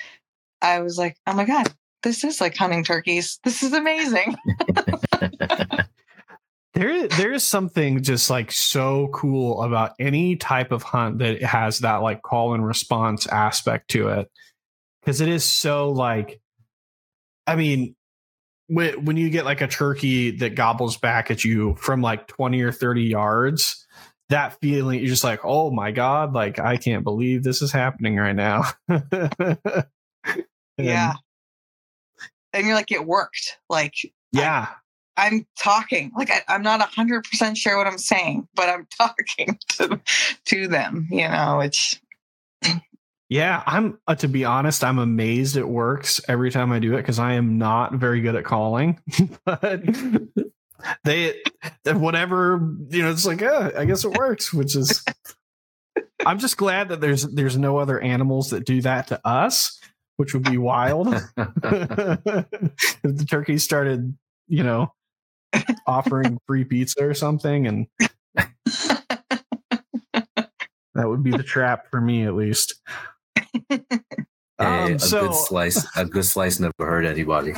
[0.60, 3.38] I was like, oh my God, this is like hunting turkeys.
[3.44, 4.36] This is amazing.
[6.74, 11.80] there there is something just like so cool about any type of hunt that has
[11.80, 14.30] that like call and response aspect to it
[15.00, 16.40] because it is so like
[17.46, 17.94] i mean
[18.72, 22.62] when, when you get like a turkey that gobbles back at you from like 20
[22.62, 23.86] or 30 yards
[24.28, 28.16] that feeling you're just like oh my god like i can't believe this is happening
[28.16, 28.62] right now
[30.78, 31.14] yeah
[32.52, 33.58] and you're like, it worked.
[33.68, 33.94] Like,
[34.32, 34.68] yeah.
[35.16, 38.86] I, am talking like I, am not hundred percent sure what I'm saying, but I'm
[38.98, 40.00] talking to
[40.46, 41.08] to them.
[41.10, 42.00] You know, it's
[43.32, 43.62] yeah.
[43.66, 47.18] I'm uh, to be honest, I'm amazed it works every time I do it because
[47.18, 49.00] I am not very good at calling,
[49.44, 49.82] but
[51.04, 51.40] they
[51.86, 53.10] whatever you know.
[53.10, 55.04] It's like, uh, I guess it works, which is.
[56.24, 59.80] I'm just glad that there's there's no other animals that do that to us
[60.16, 61.08] which would be wild.
[61.08, 61.24] if
[63.02, 64.16] the turkeys started,
[64.46, 64.92] you know,
[65.86, 67.86] offering free pizza or something, and
[70.94, 72.80] that would be the trap for me at least.
[74.58, 77.52] Um, a so, good slice, a good slice never hurt anybody.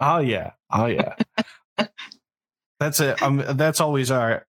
[0.00, 1.14] Oh yeah, oh yeah.
[2.78, 3.22] that's it.
[3.22, 4.44] Um, that's always our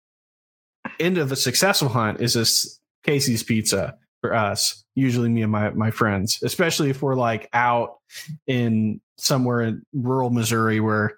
[0.99, 2.19] end of the successful hunt.
[2.19, 3.97] Is this Casey's Pizza?
[4.21, 7.97] for us, usually me and my my friends, especially if we're like out
[8.47, 11.17] in somewhere in rural Missouri where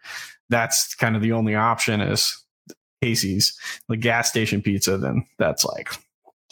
[0.50, 2.44] that's kind of the only option is
[3.02, 3.58] Casey's,
[3.90, 5.90] the gas station pizza, then that's like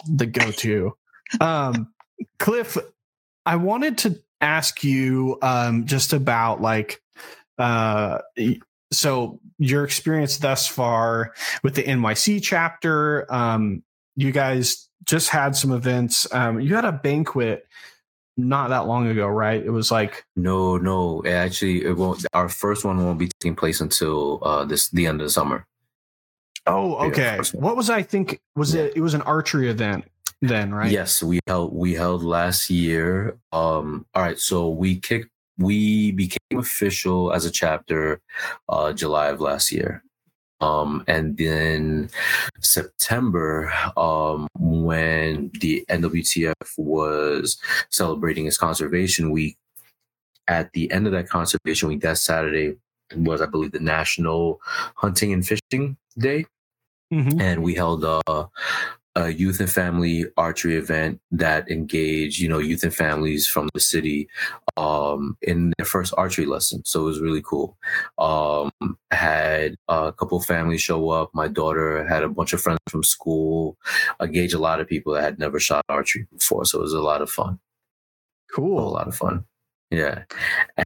[0.07, 0.95] the go-to.
[1.39, 1.93] Um,
[2.39, 2.78] Cliff,
[3.45, 7.01] I wanted to ask you um, just about like
[7.57, 8.19] uh,
[8.91, 13.32] so your experience thus far with the NYC chapter.
[13.34, 13.84] Um,
[14.15, 16.32] you guys just had some events.
[16.34, 17.67] Um, you had a banquet
[18.38, 19.63] not that long ago, right?
[19.63, 21.24] It was like no, no.
[21.26, 22.26] Actually, it won't.
[22.34, 25.65] Our first one won't be taking place until uh, this the end of the summer.
[26.67, 27.38] Oh, okay.
[27.38, 28.39] Yeah, what was I think?
[28.55, 28.84] Was yeah.
[28.84, 28.93] it?
[28.97, 30.05] It was an archery event
[30.41, 30.91] then, right?
[30.91, 33.37] Yes, we held we held last year.
[33.51, 38.19] Um, all right, so we kicked we became official as a chapter
[38.69, 40.03] uh, July of last year.
[40.59, 42.09] Um, and then
[42.59, 47.57] September, um, when the NWTF was
[47.89, 49.57] celebrating its conservation week,
[50.47, 52.75] at the end of that conservation week, that Saturday
[53.15, 54.59] was, I believe, the National
[54.95, 56.45] Hunting and Fishing Day.
[57.11, 57.41] Mm-hmm.
[57.41, 58.45] And we held uh,
[59.16, 63.80] a youth and family archery event that engaged, you know, youth and families from the
[63.80, 64.30] city
[64.78, 66.82] um, in their first archery lesson.
[66.86, 67.78] So it was really cool.
[68.18, 68.72] Um,
[69.12, 71.30] had a couple families show up.
[71.34, 73.78] My daughter had a bunch of friends from school.
[74.22, 76.66] Engaged a lot of people that had never shot archery before.
[76.66, 77.59] So it was a lot of fun.
[78.53, 78.88] Cool.
[78.88, 79.45] A lot of fun.
[79.89, 80.24] Yeah.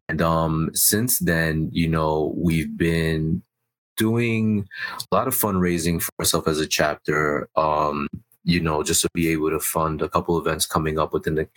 [0.09, 3.43] And um, since then, you know, we've been
[3.97, 4.67] doing
[5.11, 7.49] a lot of fundraising for myself as a chapter.
[7.55, 8.07] Um,
[8.43, 11.47] you know, just to be able to fund a couple events coming up within the,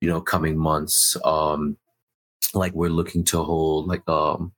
[0.00, 1.16] you know, coming months.
[1.24, 1.76] Um,
[2.54, 4.52] like we're looking to hold like um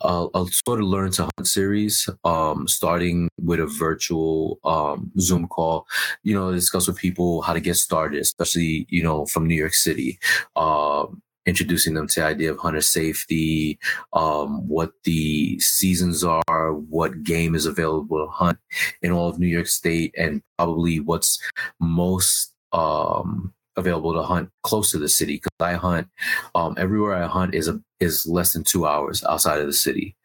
[0.00, 5.48] a, a sort of learn to hunt series, um, starting with a virtual um, Zoom
[5.48, 5.86] call,
[6.22, 9.74] you know, discuss with people how to get started, especially, you know, from New York
[9.74, 10.18] City.
[10.56, 13.78] Um, introducing them to the idea of hunter safety,
[14.12, 18.58] um, what the seasons are, what game is available to hunt
[19.02, 21.40] in all of New York State, and probably what's
[21.80, 25.36] most um, available to hunt close to the city.
[25.36, 26.08] Because I hunt
[26.54, 30.16] um, everywhere I hunt is a is less than two hours outside of the city.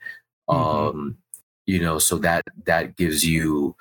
[0.49, 0.97] Mm-hmm.
[0.97, 1.17] Um,
[1.65, 3.75] you know, so that that gives you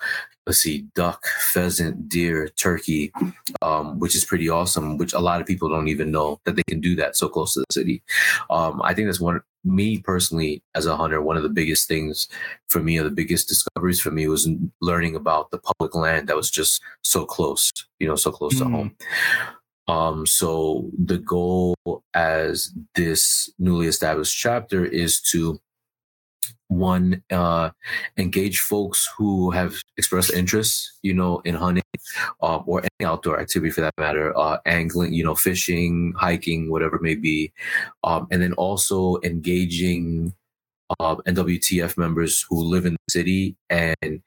[0.49, 3.12] let's see, duck, pheasant, deer, turkey,
[3.61, 4.96] um, which is pretty awesome.
[4.96, 7.53] Which a lot of people don't even know that they can do that so close
[7.53, 8.03] to the city.
[8.49, 9.40] Um, I think that's one.
[9.64, 12.28] Me personally, as a hunter, one of the biggest things
[12.68, 14.49] for me, or the biggest discoveries for me, was
[14.80, 17.70] learning about the public land that was just so close.
[17.99, 18.59] You know, so close mm.
[18.61, 18.96] to home.
[19.88, 21.74] Um, so the goal
[22.14, 25.61] as this newly established chapter is to
[26.68, 27.70] one uh,
[28.16, 31.82] engage folks who have expressed interest you know in hunting
[32.42, 36.96] uh, or any outdoor activity for that matter uh, angling you know fishing hiking whatever
[36.96, 37.53] it may be.
[38.05, 40.34] Um, and then also engaging
[41.01, 44.22] uh, nwtf members who live in the city and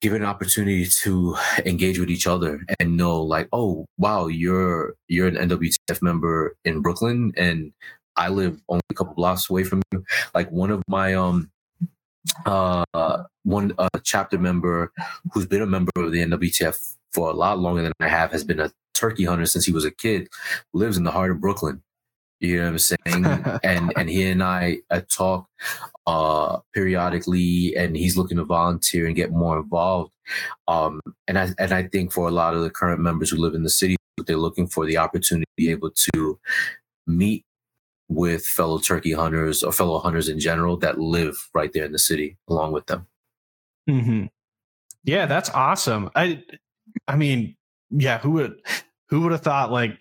[0.00, 5.28] give an opportunity to engage with each other and know like oh wow you're you're
[5.28, 7.72] an nwtf member in brooklyn and
[8.16, 10.04] I live only a couple blocks away from you.
[10.34, 11.50] Like one of my um
[12.46, 12.84] uh
[13.44, 14.92] one uh, chapter member
[15.32, 18.44] who's been a member of the NWTF for a lot longer than I have has
[18.44, 20.28] been a turkey hunter since he was a kid.
[20.72, 21.82] Lives in the heart of Brooklyn.
[22.40, 23.60] You know what I'm saying?
[23.64, 25.46] and and he and I, I talk
[26.06, 30.12] uh periodically and he's looking to volunteer and get more involved.
[30.68, 33.54] Um and I and I think for a lot of the current members who live
[33.54, 33.96] in the city,
[34.26, 36.38] they're looking for the opportunity to be able to
[37.06, 37.44] meet
[38.14, 41.98] with fellow turkey hunters or fellow hunters in general that live right there in the
[41.98, 43.06] city along with them.
[43.88, 44.26] Mm-hmm.
[45.04, 46.10] Yeah, that's awesome.
[46.14, 46.42] I,
[47.08, 47.56] I mean,
[47.90, 48.54] yeah, who would,
[49.08, 49.98] who would have thought like,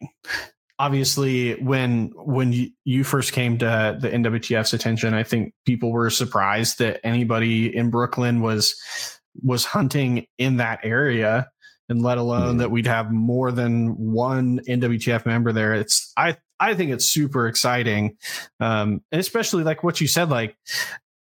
[0.82, 6.10] obviously when when you, you first came to the NWTF's attention, I think people were
[6.10, 8.76] surprised that anybody in Brooklyn was
[9.44, 11.50] was hunting in that area
[11.88, 12.60] and let alone mm.
[12.60, 15.74] that we'd have more than one NWTF member there.
[15.74, 18.18] It's I I think it's super exciting,
[18.60, 20.30] um, and especially like what you said.
[20.30, 20.56] Like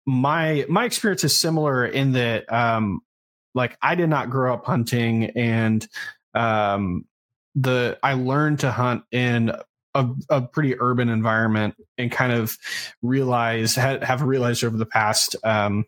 [0.06, 3.02] my my experience is similar in that um,
[3.56, 5.88] like I did not grow up hunting, and
[6.34, 7.06] um,
[7.56, 9.54] the I learned to hunt in
[9.94, 12.58] a, a, pretty urban environment and kind of
[13.02, 15.86] realize have realized over the past um,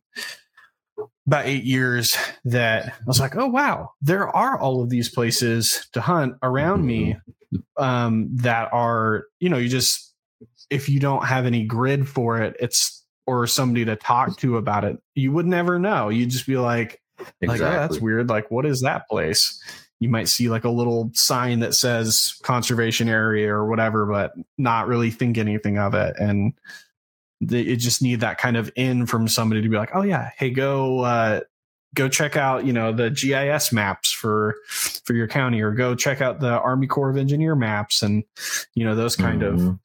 [1.25, 5.87] about eight years that I was like, oh wow, there are all of these places
[5.93, 7.17] to hunt around me
[7.77, 10.13] um, that are, you know, you just
[10.69, 14.83] if you don't have any grid for it, it's or somebody to talk to about
[14.83, 16.09] it, you would never know.
[16.09, 17.01] You'd just be like,
[17.41, 17.47] exactly.
[17.47, 18.29] like, oh, that's weird.
[18.29, 19.61] Like, what is that place?
[19.99, 24.87] You might see like a little sign that says conservation area or whatever, but not
[24.87, 26.15] really think anything of it.
[26.19, 26.53] And
[27.39, 30.31] they it just need that kind of in from somebody to be like, oh yeah,
[30.37, 31.41] hey, go uh,
[31.95, 36.21] go check out you know the GIS maps for for your county, or go check
[36.21, 38.23] out the Army Corps of Engineer maps, and
[38.75, 39.69] you know those kind Mhm.
[39.69, 39.79] of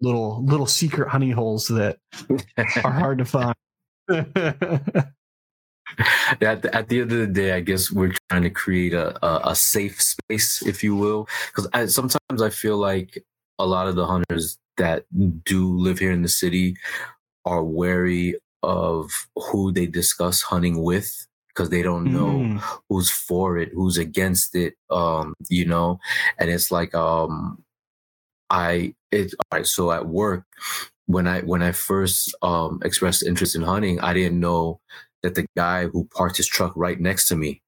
[0.00, 1.98] little little secret honey holes that
[2.84, 3.54] are hard to find.
[4.08, 4.32] at
[6.62, 9.50] the, at the end of the day, I guess we're trying to create a, a,
[9.50, 13.24] a safe space, if you will, because I, sometimes I feel like
[13.58, 15.04] a lot of the hunters that
[15.44, 16.76] do live here in the city
[17.44, 22.60] are wary of who they discuss hunting with because they don't know Mm.
[22.88, 26.00] who's for it, who's against it, um, you know,
[26.38, 27.62] and it's like um,
[28.50, 29.66] I it all right.
[29.66, 30.44] So at work,
[31.06, 34.80] when I when I first um expressed interest in hunting, I didn't know
[35.22, 37.62] that the guy who parked his truck right next to me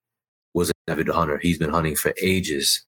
[0.54, 1.38] was an avid hunter.
[1.38, 2.84] He's been hunting for ages,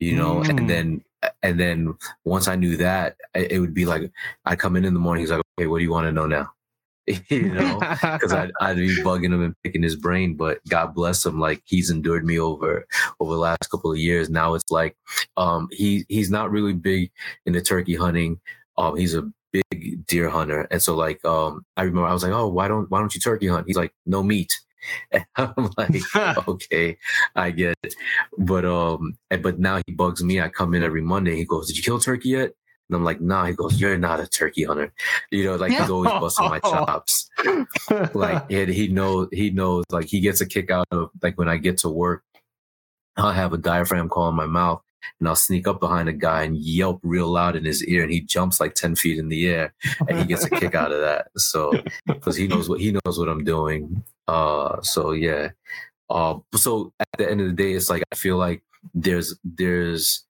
[0.00, 0.42] you know.
[0.42, 0.58] Mm.
[0.58, 1.04] And then
[1.42, 1.94] and then
[2.24, 4.10] once I knew that, it it would be like
[4.44, 5.22] I come in in the morning.
[5.22, 6.52] He's like, "Okay, what do you want to know now?"
[7.28, 10.34] you know, because I'd, I'd be bugging him and picking his brain.
[10.34, 12.86] But God bless him, like he's endured me over
[13.20, 14.28] over the last couple of years.
[14.30, 14.96] Now it's like
[15.36, 17.10] um, he he's not really big
[17.46, 18.40] into turkey hunting.
[18.76, 22.32] Um, he's a big deer hunter, and so like um, I remember I was like,
[22.32, 23.66] oh, why don't why don't you turkey hunt?
[23.66, 24.52] He's like, no meat.
[25.10, 26.00] And I'm like,
[26.48, 26.96] okay,
[27.34, 27.94] I get it.
[28.38, 30.40] But um, but now he bugs me.
[30.40, 31.34] I come in every Monday.
[31.36, 32.52] He goes, did you kill turkey yet?
[32.88, 33.46] And I'm like, nah.
[33.46, 34.92] He goes, you're not a turkey hunter.
[35.30, 37.28] You know, like he's always busting my chops
[38.14, 41.48] like and he knows he knows like he gets a kick out of like when
[41.48, 42.24] I get to work,
[43.16, 44.82] I'll have a diaphragm call in my mouth
[45.18, 48.12] and I'll sneak up behind a guy and yelp real loud in his ear and
[48.12, 49.74] he jumps like 10 feet in the air
[50.08, 51.28] and he gets a kick out of that.
[51.36, 51.72] So
[52.06, 54.04] because he knows what he knows what I'm doing.
[54.26, 55.50] Uh so yeah.
[56.10, 58.62] Uh so at the end of the day, it's like I feel like
[58.94, 60.24] there's there's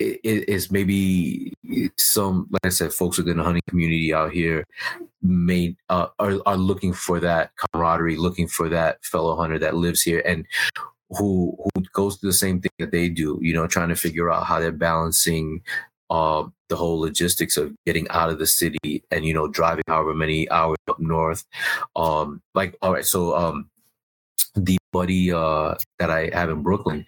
[0.00, 1.52] is maybe
[1.96, 4.64] some like I said, folks within the hunting community out here
[5.22, 10.02] may uh, are are looking for that camaraderie, looking for that fellow hunter that lives
[10.02, 10.46] here and
[11.10, 13.38] who who goes through the same thing that they do.
[13.42, 15.62] You know, trying to figure out how they're balancing
[16.10, 20.14] uh, the whole logistics of getting out of the city and you know driving however
[20.14, 21.44] many hours up north.
[21.96, 23.68] Um, like all right, so um,
[24.54, 27.06] the buddy uh, that I have in Brooklyn,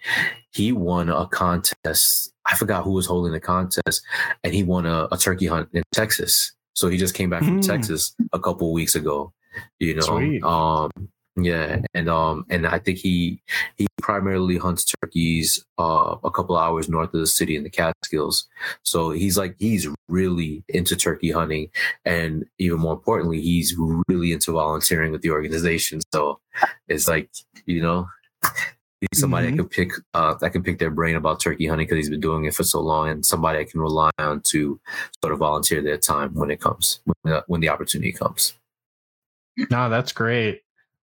[0.51, 2.33] he won a contest.
[2.51, 4.01] I forgot who was holding the contest,
[4.43, 6.53] and he won a, a turkey hunt in Texas.
[6.73, 7.67] So he just came back from Mm.
[7.67, 9.33] Texas a couple of weeks ago.
[9.79, 10.43] You know, Sweet.
[10.43, 10.89] um,
[11.37, 13.41] yeah, and um, and I think he
[13.77, 18.47] he primarily hunts turkeys uh, a couple hours north of the city in the Catskills.
[18.83, 21.69] So he's like he's really into turkey hunting,
[22.05, 23.75] and even more importantly, he's
[24.07, 26.01] really into volunteering with the organization.
[26.13, 26.39] So
[26.87, 27.29] it's like
[27.65, 28.07] you know
[29.01, 29.53] he's somebody Mhm.
[29.53, 32.19] I could pick uh, that can pick their brain about turkey hunting because he's been
[32.19, 34.79] doing it for so long, and somebody I can rely on to
[35.23, 38.53] sort of volunteer their time when it comes when, uh, when the opportunity comes.
[39.69, 40.61] No, that's great.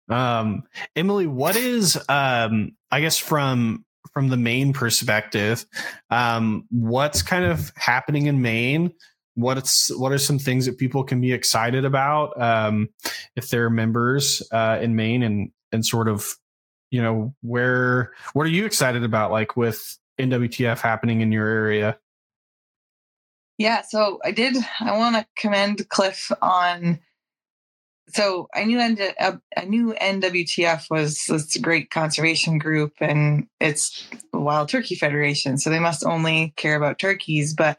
[0.09, 0.65] Um,
[0.97, 5.65] Emilie, what is um, I guess from from the Maine perspective,
[6.11, 8.93] um, what's kind of happening in Maine?
[9.35, 12.91] What's what are some things that people can be excited about um,
[13.35, 16.27] if they're members uh, in Maine and and sort of
[16.95, 21.99] you know where what are you excited about like with NWTF happening in your area?
[23.59, 24.57] Yeah, so I did.
[24.79, 27.01] I want to commend Cliff on.
[28.11, 34.69] So I knew uh, I knew NWTF was this great conservation group, and it's Wild
[34.69, 35.59] Turkey Federation.
[35.59, 37.55] So they must only care about turkeys.
[37.55, 37.77] But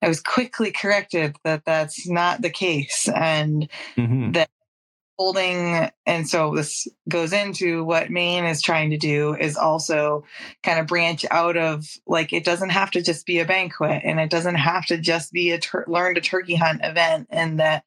[0.00, 4.32] I was quickly corrected that that's not the case, and Mm-hmm.
[4.32, 4.48] that
[5.18, 10.24] holding and so this goes into what maine is trying to do is also
[10.62, 14.20] kind of branch out of like it doesn't have to just be a banquet and
[14.20, 17.84] it doesn't have to just be a tur- learn to turkey hunt event and that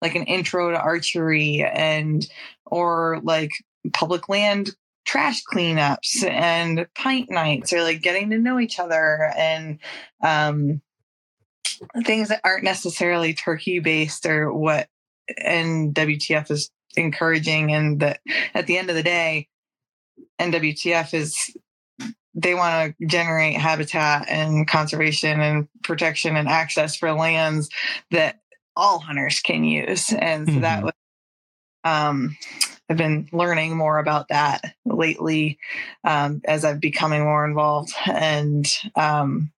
[0.00, 2.28] like an intro to archery and
[2.64, 3.50] or like
[3.92, 4.70] public land
[5.04, 9.78] trash cleanups and pint nights or like getting to know each other and
[10.22, 10.80] um
[12.04, 14.88] things that aren't necessarily turkey based or what
[15.44, 18.20] NWTF is encouraging and that
[18.54, 19.48] at the end of the day
[20.40, 21.36] NWTF is
[22.34, 27.68] they want to generate habitat and conservation and protection and access for lands
[28.10, 28.40] that
[28.76, 30.12] all hunters can use.
[30.12, 30.84] And so that Mhm.
[30.84, 30.92] was
[31.84, 32.36] um
[32.90, 35.58] I've been learning more about that lately
[36.04, 38.66] um, as I've becoming more involved, and
[38.96, 39.52] um,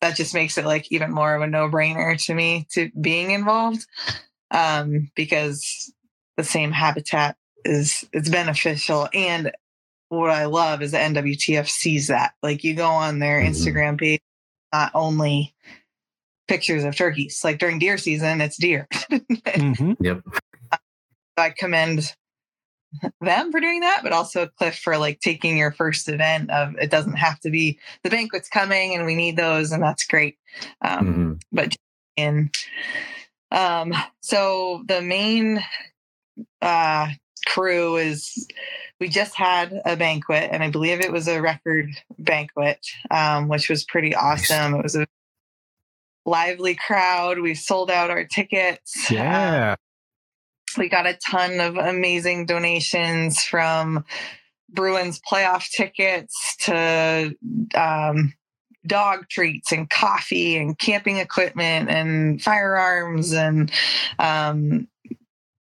[0.00, 3.86] that just makes it like even more of a no-brainer to me to being involved
[4.52, 5.92] um, because
[6.36, 9.50] the same habitat is it's beneficial and
[10.08, 13.48] what I love is the NWTF sees that like you go on their Mhm.
[13.48, 14.20] Instagram page
[14.72, 15.54] not only
[16.48, 17.40] pictures of turkeys.
[17.44, 18.88] Like during deer season, it's deer.
[19.10, 19.96] Mhm.
[20.00, 20.22] Yep.
[21.38, 22.14] I commend
[23.22, 26.90] them for doing that, but also Cliff for like taking your first event of it
[26.90, 30.36] doesn't have to be the banquet's coming and we need those and that's great.
[30.82, 31.42] Um, Mhm.
[31.52, 31.76] but
[32.16, 32.50] in
[33.52, 35.62] um so the Maine
[36.60, 37.08] uh
[37.46, 38.48] crew is
[39.00, 42.78] we just had a banquet and I believe it was a record banquet,
[43.10, 44.50] um, which was pretty Nice.
[44.50, 44.74] awesome.
[44.76, 45.06] It was a
[46.24, 47.40] lively crowd.
[47.40, 49.10] We sold out our tickets.
[49.10, 49.74] Uh, Yeah.
[50.78, 54.04] we got a ton of amazing donations from
[54.70, 57.34] Bruins playoff tickets to
[57.74, 58.32] um,
[58.86, 63.70] dog treats and coffee and camping equipment and firearms and
[64.18, 64.88] um,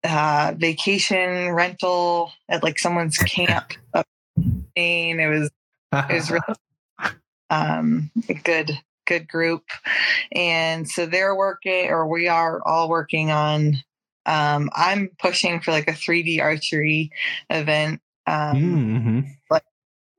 [0.04, 3.74] uh, vacation rental at like someone's camp.
[3.94, 4.06] up
[4.38, 5.20] in Maine.
[5.20, 5.50] It was
[5.94, 7.14] it was really
[7.50, 8.72] um, a good
[9.08, 9.64] good group
[10.34, 13.78] and so they're working or we are all working on
[14.26, 17.10] um, i'm pushing for like a 3d archery
[17.50, 19.38] event um, Mhm.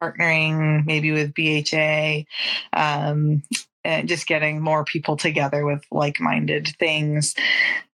[0.02, 2.24] Partnering maybe with bha
[2.72, 3.42] um,
[3.84, 7.34] and just getting more people together with like-minded things.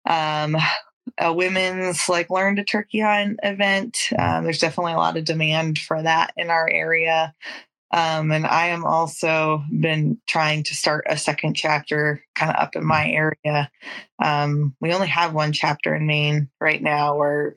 [0.06, 0.58] Um,
[1.18, 5.78] a women's like learn to turkey hunt event um, there's definitely a lot of demand
[5.78, 7.34] for that in our area.
[7.94, 12.76] Um, and I am also been trying to start a second chapter kind of up
[12.76, 13.70] in my area.
[14.18, 17.56] Um, we only have one chapter in Maine right now, where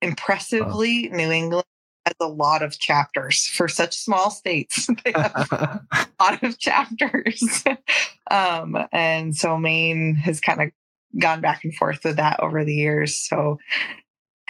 [0.00, 1.66] impressively New England
[2.06, 4.88] has a lot of chapters for such small states.
[5.04, 5.48] they have
[5.92, 7.64] a lot of chapters.
[8.30, 10.70] um, and so Maine has kind of
[11.18, 13.16] gone back and forth with that over the years.
[13.16, 13.58] So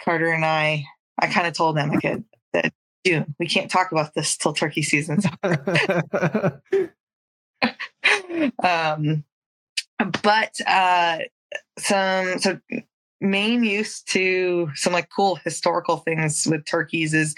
[0.03, 0.85] Carter and I,
[1.19, 2.73] I kind of told them I could that
[3.05, 6.61] June, we can't talk about this till turkey season's over.
[8.63, 9.23] um,
[10.23, 11.19] but uh,
[11.77, 12.59] some so
[13.25, 17.35] main use to some like cool historical things with turkeys is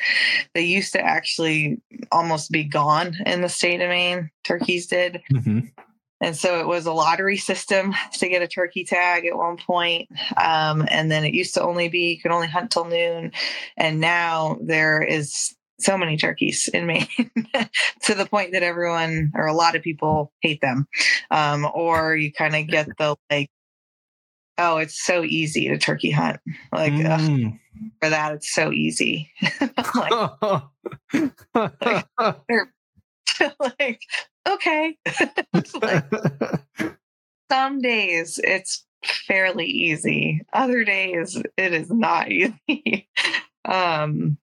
[0.53, 1.81] they used to actually
[2.11, 4.29] almost be gone in the state of Maine.
[4.43, 5.21] Turkeys did.
[5.31, 5.71] Mhm.
[6.19, 10.09] And so it was a lottery system to get a turkey tag at one point.
[10.35, 13.31] Um, and then it used to only be you could only hunt till noon.
[13.75, 17.07] And now there is so many turkeys in Maine
[18.03, 20.87] to the point that everyone or a lot of people hate them.
[21.29, 23.51] Um, or you kind of get the like,
[24.57, 26.39] oh, it's so easy to turkey hunt.
[26.71, 27.59] Like ugh, Mm.
[28.01, 29.31] for that, it's so easy.
[29.95, 30.63] like,
[33.59, 34.01] like,
[34.47, 34.97] okay.
[35.81, 36.05] Like,
[37.51, 43.07] some days it's fairly easy other days it is not easy
[43.65, 44.37] um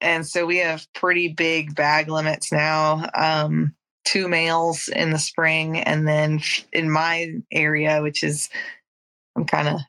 [0.00, 3.72] and so we have pretty big bag limits now um
[4.04, 6.40] two males in the spring and then
[6.72, 8.50] in my area which is
[9.40, 9.80] i'm kind of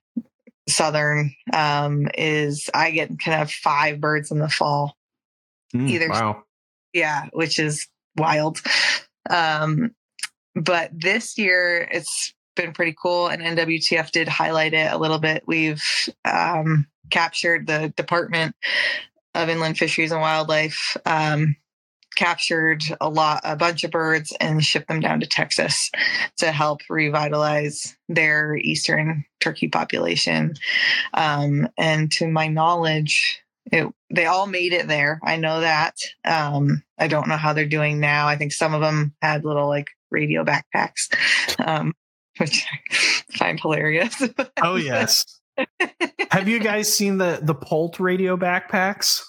[0.70, 4.96] southern um is i get kind of five birds in the fall
[5.74, 6.44] Mm, Either- wow.
[6.92, 7.88] yeah, which is
[8.18, 8.60] wild.
[9.30, 9.92] Um,
[10.54, 15.44] but this year it's been pretty cool, and NWTF did highlight it a little bit.
[15.48, 15.82] We've
[16.26, 18.54] um, captured the Department
[19.34, 20.98] of Inland Fisheries and Wildlife.
[21.06, 21.56] Um,
[22.16, 25.90] captured a lot a bunch of birds and shipped them down to Texas
[26.38, 30.54] to help revitalize their eastern turkey population
[31.14, 33.42] um, and to my knowledge
[33.72, 35.20] it, they all made it there.
[35.24, 35.96] I know that.
[36.26, 38.28] Um, I don't know how they're doing now.
[38.28, 41.14] I think some of them had little like radio backpacks,
[41.66, 41.94] um,
[42.38, 42.66] which
[43.32, 44.22] I find hilarious.
[44.62, 45.26] Oh yes.
[46.32, 49.24] Have you guys seen the the poult radio backpacks?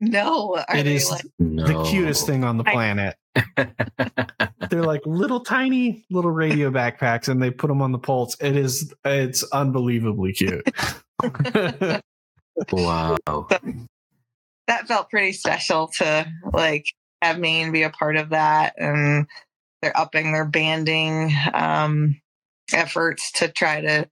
[0.00, 3.16] No, are It they like, the cutest thing on the I- planet.
[4.70, 8.36] They're like little tiny little radio backpacks, and they put them on the poults.
[8.40, 10.66] It is it's unbelievably cute.
[12.72, 13.16] wow.
[14.66, 16.86] that felt pretty special to like
[17.22, 19.26] have Maine be a part of that, and
[19.82, 22.20] they're upping their banding um,
[22.72, 24.08] efforts to try to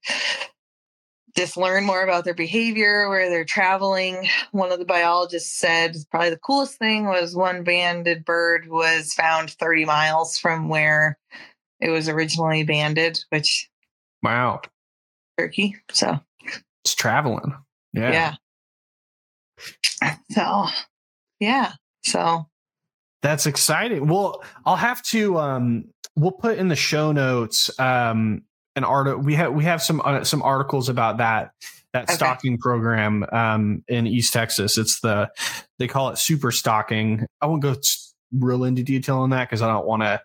[1.39, 4.29] just learn more about their behavior, where they're traveling.
[4.51, 9.51] One of the biologists said probably the coolest thing was one banded bird was found
[9.51, 11.17] 30 miles from where
[11.81, 13.71] it was originally banded, which
[14.21, 14.61] wow,
[15.39, 15.77] Turkey.
[15.93, 16.19] So
[16.85, 17.55] it's traveling.
[17.93, 18.35] Yeah.
[20.03, 20.17] yeah.
[20.31, 20.67] So
[21.39, 21.73] yeah.
[22.05, 22.47] So
[23.23, 24.09] That's exciting.
[24.09, 25.85] Well, I'll have to um
[26.17, 28.43] we'll put in the show notes um
[28.79, 31.53] an art we have we have some uh, some articles about that
[31.93, 32.15] that Okay.
[32.15, 34.79] stocking program um in East Texas.
[34.79, 35.31] It's the
[35.79, 37.27] they call it super stocking.
[37.41, 37.75] I won't go
[38.33, 40.21] real into detail on that cuz I don't want to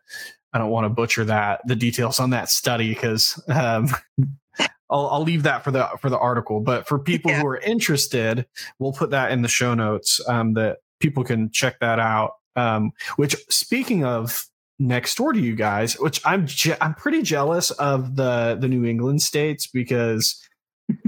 [0.53, 3.89] I don't want to butcher that the details on that study because um,
[4.89, 6.59] I'll, I'll leave that for the for the article.
[6.59, 7.41] But for people yeah.
[7.41, 8.45] who are interested,
[8.77, 12.33] we'll put that in the show notes um, that people can check that out.
[12.55, 14.45] Um, which speaking of
[14.83, 18.85] next door to you guys, which I'm je- I'm pretty jealous of the the New
[18.85, 20.41] England states because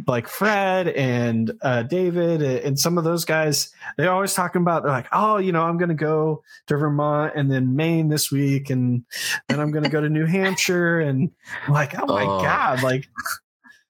[0.08, 4.92] like Fred and uh, David and some of those guys, they're always talking about they're
[4.92, 8.70] like, oh, you know, I'm going to go to Vermont and then Maine this week,
[8.70, 9.04] and
[9.50, 11.30] then I'm going to go to New Hampshire, and
[11.68, 12.42] I'm like, oh my oh.
[12.42, 13.08] god, like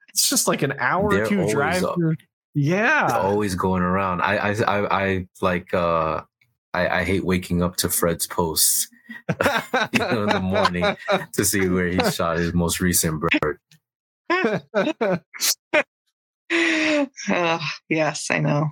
[0.09, 1.83] it's just like an hour or two drive.
[2.53, 4.21] yeah, always going around.
[4.21, 6.21] I I I, I like uh
[6.73, 8.89] I, I hate waking up to Fred's posts.
[9.29, 10.95] You know, in the morning
[11.33, 13.59] to see where he shot his most recent bird
[17.29, 18.69] uh, yes, I know.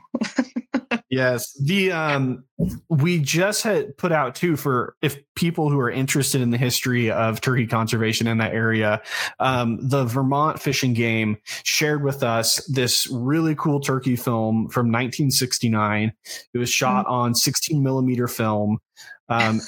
[1.10, 2.44] yes, the um,
[2.90, 7.12] we just had put out too for if people who are interested in the history
[7.12, 9.02] of turkey conservation in that area.
[9.40, 16.14] Um, the Vermont Fishing Game shared with us this really cool turkey film from 1969.
[16.54, 17.14] It was shot mm-hmm.
[17.14, 18.80] on 16 millimeter film.
[19.30, 19.62] Um,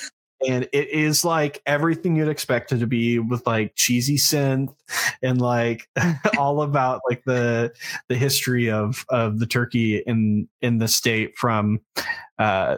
[0.46, 4.74] and it is like everything you'd expect it to be with like cheesy synth
[5.22, 5.88] and like
[6.38, 7.74] all about like the
[8.10, 11.80] the history of of the turkey in in the state from
[12.40, 12.78] uh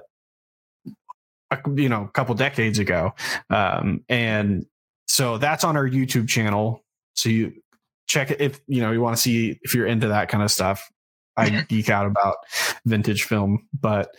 [1.75, 3.13] you know a couple decades ago.
[3.49, 4.65] Um and
[5.07, 6.83] so that's on our youtube channel.
[7.15, 7.53] So you
[8.07, 10.51] check it if you know you want to see if you're into that kind of
[10.51, 10.89] stuff
[11.37, 12.37] I geek out about
[12.85, 14.09] vintage film, but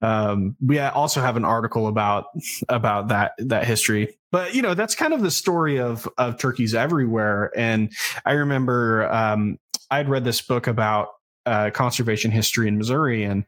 [0.00, 2.26] um, we also have an article about
[2.68, 4.18] about that that history.
[4.30, 7.50] But you know, that's kind of the story of of turkeys everywhere.
[7.56, 7.92] And
[8.24, 9.58] I remember um,
[9.90, 11.08] I'd read this book about
[11.44, 13.44] uh, conservation history in Missouri, and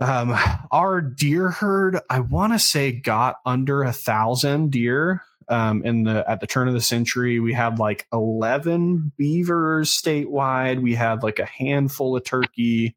[0.00, 0.36] um,
[0.70, 6.28] our deer herd, I want to say, got under a thousand deer um, in the
[6.28, 7.40] at the turn of the century.
[7.40, 10.80] We had like eleven beavers statewide.
[10.80, 12.96] We had like a handful of turkey,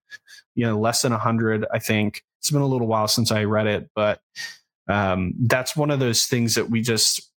[0.56, 1.66] you know, less than a hundred.
[1.72, 4.22] I think it's been a little while since I read it, but
[4.88, 7.32] um, that's one of those things that we just,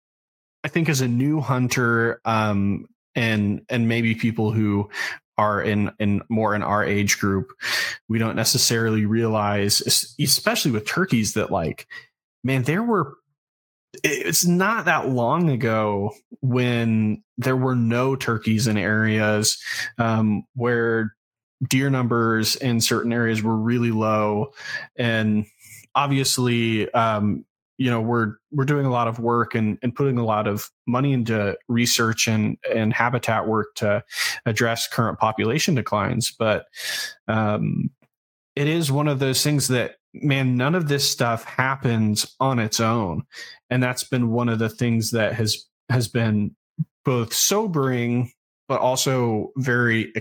[0.64, 4.90] I think, as a new hunter, um, and and maybe people who
[5.38, 7.52] are in in more in our age group,
[8.10, 9.82] we don't necessarily realize,
[10.20, 11.88] especially with turkeys, that like,
[12.44, 13.16] man, there were
[14.04, 19.62] it's not that long ago when there were no turkeys in areas
[19.98, 21.16] um, where
[21.68, 24.54] deer numbers in certain areas were really low.
[24.96, 25.46] And
[25.96, 27.46] obviously um,
[27.78, 30.70] you know we're we're doing a lot of work and, and putting a lot of
[30.88, 34.04] money into research and and habitat work to
[34.46, 36.32] address current population declines.
[36.38, 36.66] But
[37.28, 37.92] um,
[38.56, 42.80] it is one of those things that man, none of this stuff happens on its
[42.80, 43.24] own.
[43.70, 46.56] And that's been one of the things that has has been
[47.06, 48.32] both sobering
[48.68, 50.12] but also very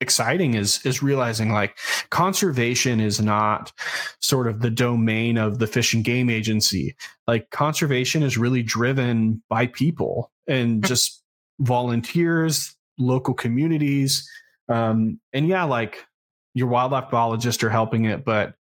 [0.00, 1.76] exciting is is realizing like
[2.10, 3.72] conservation is not
[4.20, 6.96] sort of the domain of the fish and game agency.
[7.26, 11.22] Like conservation is really driven by people and just
[11.60, 14.28] volunteers local communities.
[14.68, 16.06] Um and yeah like
[16.54, 18.54] your wildlife biologists are helping it but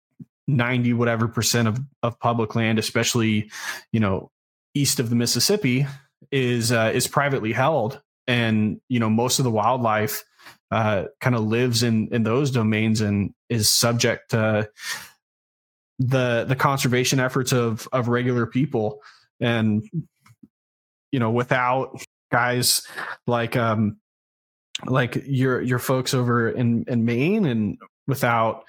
[0.49, 3.51] 90 whatever percent of, of public land, especially,
[3.93, 4.31] you know,
[4.75, 5.87] east of the Mississippi
[6.33, 8.01] is, uh, is privately held.
[8.27, 10.25] And, you know, most of the wildlife,
[10.71, 14.69] uh, kind of lives in, in those domains and is subject to
[15.99, 19.01] the, the conservation efforts of, of regular people.
[19.41, 19.83] And,
[21.13, 22.87] you know, without guys
[23.27, 23.99] like, um,
[24.87, 27.79] like your your folks over in in Maine and
[28.09, 28.65] without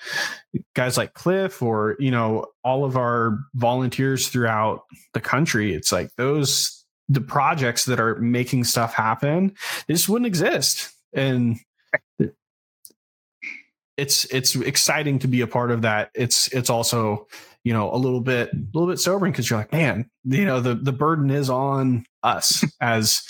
[0.75, 4.83] guys like Cliff or you know all of our volunteers throughout
[5.13, 5.73] the country.
[5.73, 9.55] It's like those the projects that are making stuff happen.
[9.87, 11.57] They just wouldn't exist, and
[13.97, 16.11] it's it's exciting to be a part of that.
[16.13, 17.27] It's it's also
[17.63, 20.61] you know a little bit a little bit sobering because you're like man you know
[20.61, 23.23] the the burden is on us as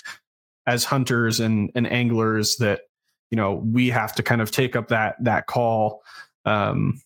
[0.66, 2.82] as hunters and and anglers that
[3.30, 6.02] you know we have to kind of take up that that call
[6.44, 7.00] um,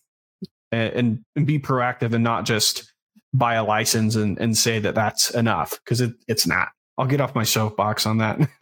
[0.71, 2.91] and, and be proactive and not just
[3.33, 6.69] buy a license and, and say that that's enough because it, it's not.
[6.97, 8.39] I'll get off my soapbox on that.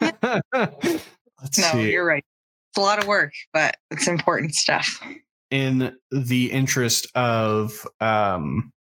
[0.52, 1.92] Let's no, see.
[1.92, 2.24] you're right.
[2.70, 5.00] It's a lot of work, but it's important stuff.
[5.50, 8.72] In the interest of, um,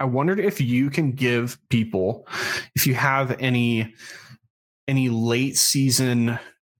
[0.00, 2.26] I wondered if you can give people,
[2.74, 3.94] if you have any
[4.88, 6.38] any late season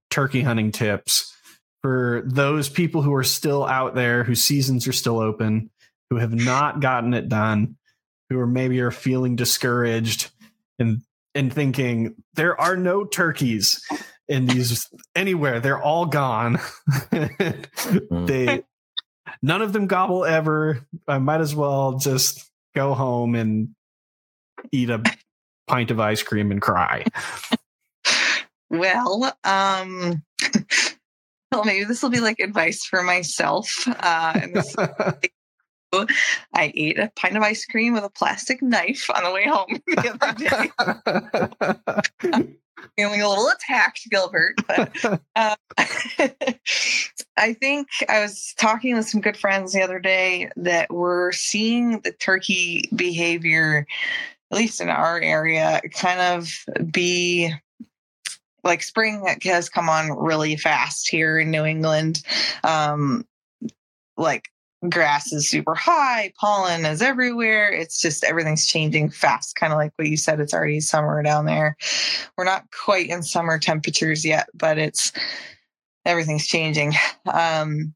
[0.09, 1.36] turkey hunting tips
[1.87, 5.69] for those people who are still out there, whose seasons are still open,
[6.09, 7.77] who have not gotten it done,
[8.29, 10.29] who are maybe are feeling discouraged,
[10.79, 11.01] and
[11.33, 13.81] and thinking there are no turkeys
[14.27, 15.61] in these anywhere.
[15.61, 16.59] They're all gone.
[17.11, 18.63] they
[19.41, 20.85] none of them gobble ever.
[21.07, 23.69] I might as well just go home and
[24.73, 25.01] eat a
[25.67, 27.05] pint of ice cream and cry.
[28.69, 30.23] Well, um
[31.57, 33.87] well maybe this will be like advice for myself.
[33.87, 34.75] Uh and this
[36.53, 39.81] I ate a pint of ice cream with a plastic knife on the way home
[39.87, 40.71] the
[41.05, 42.53] other day.
[42.95, 44.55] feeling a little attacked, Gilbert.
[44.67, 45.55] But uh,
[47.37, 52.01] I think I was talking with some good friends the other day that we're seeing
[52.01, 53.87] the turkey behavior,
[54.51, 56.51] at least in our area, kind of
[56.91, 57.53] be
[58.67, 62.21] like spring has come on really fast here in New England.
[62.63, 63.25] Um,
[64.17, 64.49] like
[64.89, 67.71] grass is super high, pollen is everywhere.
[67.71, 70.39] It's just everything's changing fast, kind of like what you said.
[70.39, 71.75] It's already summer down there.
[72.37, 75.11] We're not quite in summer temperatures yet, but it's
[76.05, 76.93] everything's changing.
[77.31, 77.93] Um,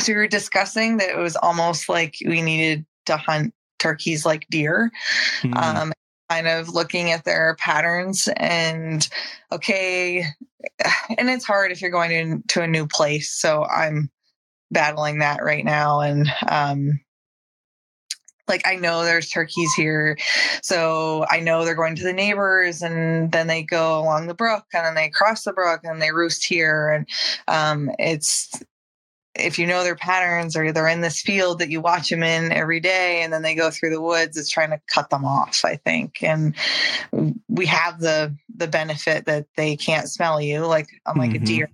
[0.00, 4.46] so we were discussing that it was almost like we needed to hunt turkeys like
[4.50, 4.90] deer.
[5.42, 5.56] Mm.
[5.56, 5.92] Um,
[6.34, 9.08] kind of looking at their patterns and
[9.52, 10.24] okay
[11.18, 14.10] and it's hard if you're going into a new place so i'm
[14.74, 16.00] battling that right now.
[16.00, 17.00] And um,
[18.46, 20.18] like I know there's turkeys here,
[20.62, 24.64] so I know they're going to the neighbors, and then they go along the brook,
[24.74, 26.90] and then they cross the brook, and they roost here.
[26.90, 27.08] And
[27.48, 28.50] um, it's
[29.34, 32.52] if you know their patterns, or they're in this field that you watch them in
[32.52, 35.64] every day, and then they go through the woods, it's trying to cut them off.
[35.64, 36.54] I think, and
[37.48, 41.42] we have the the benefit that they can't smell you, like unlike mm-hmm.
[41.42, 41.70] a deer.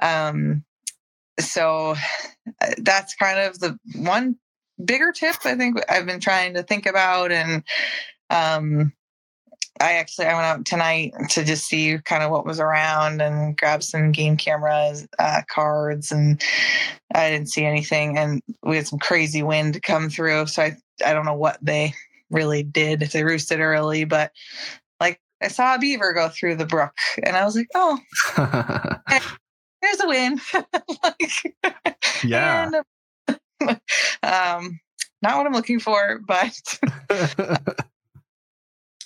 [0.00, 0.64] Um,
[1.38, 1.94] so
[2.60, 4.36] uh, that's kind of the one
[4.82, 7.32] bigger tip I think I've been trying to think about.
[7.32, 7.62] And
[8.30, 8.92] um,
[9.80, 13.56] I actually I went out tonight to just see kind of what was around and
[13.56, 16.42] grab some game cameras, uh, cards, and
[17.14, 18.18] I didn't see anything.
[18.18, 21.94] And we had some crazy wind come through, so I I don't know what they
[22.30, 24.32] really did if they roosted early, but
[25.00, 27.98] like I saw a beaver go through the brook, and I was like, oh.
[29.82, 30.40] there's a win.
[31.02, 31.76] like,
[32.22, 32.70] yeah.
[33.28, 33.78] And,
[34.22, 34.80] um,
[35.22, 36.78] not what I'm looking for, but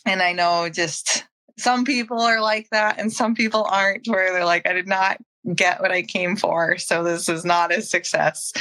[0.05, 1.25] and I know just
[1.59, 5.19] some people are like that and some people aren't where they're like, I did not
[5.55, 6.79] get what I came for.
[6.79, 8.53] So this is not a success.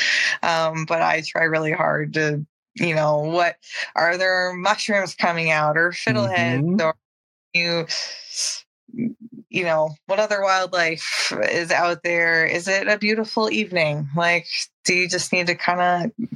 [0.41, 3.55] Um, but I try really hard to, you know, what
[3.95, 6.81] are there mushrooms coming out or fiddleheads mm-hmm.
[6.81, 6.95] or
[7.53, 7.85] you
[9.49, 12.43] you know, what other wildlife is out there?
[12.45, 14.09] Is it a beautiful evening?
[14.15, 14.47] Like,
[14.83, 16.29] do you just need to kind of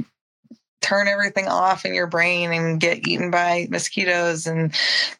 [0.87, 4.73] turn everything off in your brain and get eaten by mosquitoes and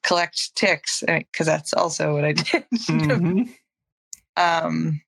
[0.03, 1.03] collect ticks?
[1.05, 2.65] Because that's also what I did.
[2.73, 3.43] Mm-hmm.
[4.37, 5.01] um,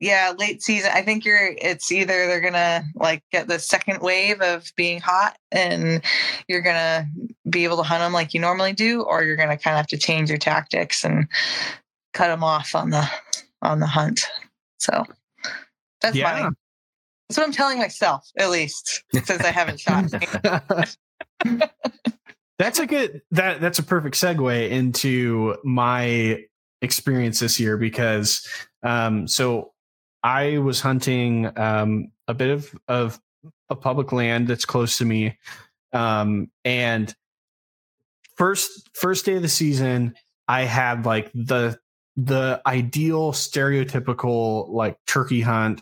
[0.00, 0.92] yeah, late season.
[0.94, 1.54] I think you're.
[1.60, 6.02] It's either they're gonna like get the second wave of being hot, and
[6.46, 7.08] you're gonna
[7.50, 9.86] be able to hunt them like you normally do, or you're gonna kind of have
[9.88, 11.26] to change your tactics and
[12.14, 13.10] cut them off on the
[13.60, 14.24] on the hunt.
[14.78, 15.04] So
[16.00, 16.50] that's yeah.
[17.28, 20.10] That's what I'm telling myself, at least, since I haven't shot.
[22.58, 26.42] that's a good that that's a perfect segue into my
[26.80, 28.46] experience this year because
[28.82, 29.72] um so
[30.22, 33.20] I was hunting um, a bit of, of
[33.70, 35.38] a public land that's close to me.
[35.92, 37.14] Um, and
[38.36, 40.14] first first day of the season,
[40.46, 41.78] I had like the
[42.18, 45.80] the ideal stereotypical like turkey hunt.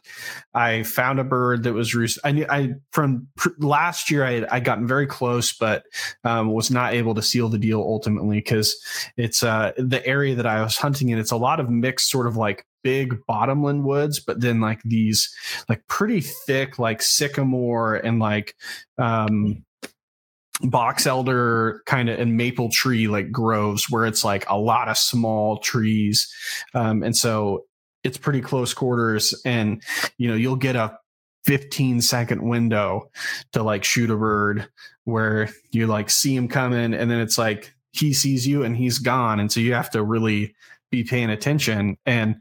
[0.52, 2.18] I found a bird that was roost.
[2.24, 5.84] I knew I from pr- last year I I gotten very close, but
[6.24, 8.76] um, was not able to seal the deal ultimately because
[9.16, 11.18] it's uh, the area that I was hunting in.
[11.18, 15.34] It's a lot of mixed sort of like big bottomland woods, but then like these
[15.70, 18.54] like pretty thick like sycamore and like
[18.98, 19.64] um
[20.62, 24.96] box elder kind of and maple tree like groves where it's like a lot of
[24.96, 26.32] small trees.
[26.74, 27.64] Um, and so
[28.04, 29.82] it's pretty close quarters and
[30.16, 30.98] you know you'll get a
[31.44, 33.10] 15 second window
[33.52, 34.68] to like shoot a bird
[35.04, 38.98] where you like see him coming and then it's like he sees you and he's
[38.98, 39.40] gone.
[39.40, 40.54] And so you have to really
[40.90, 41.96] be paying attention.
[42.06, 42.36] And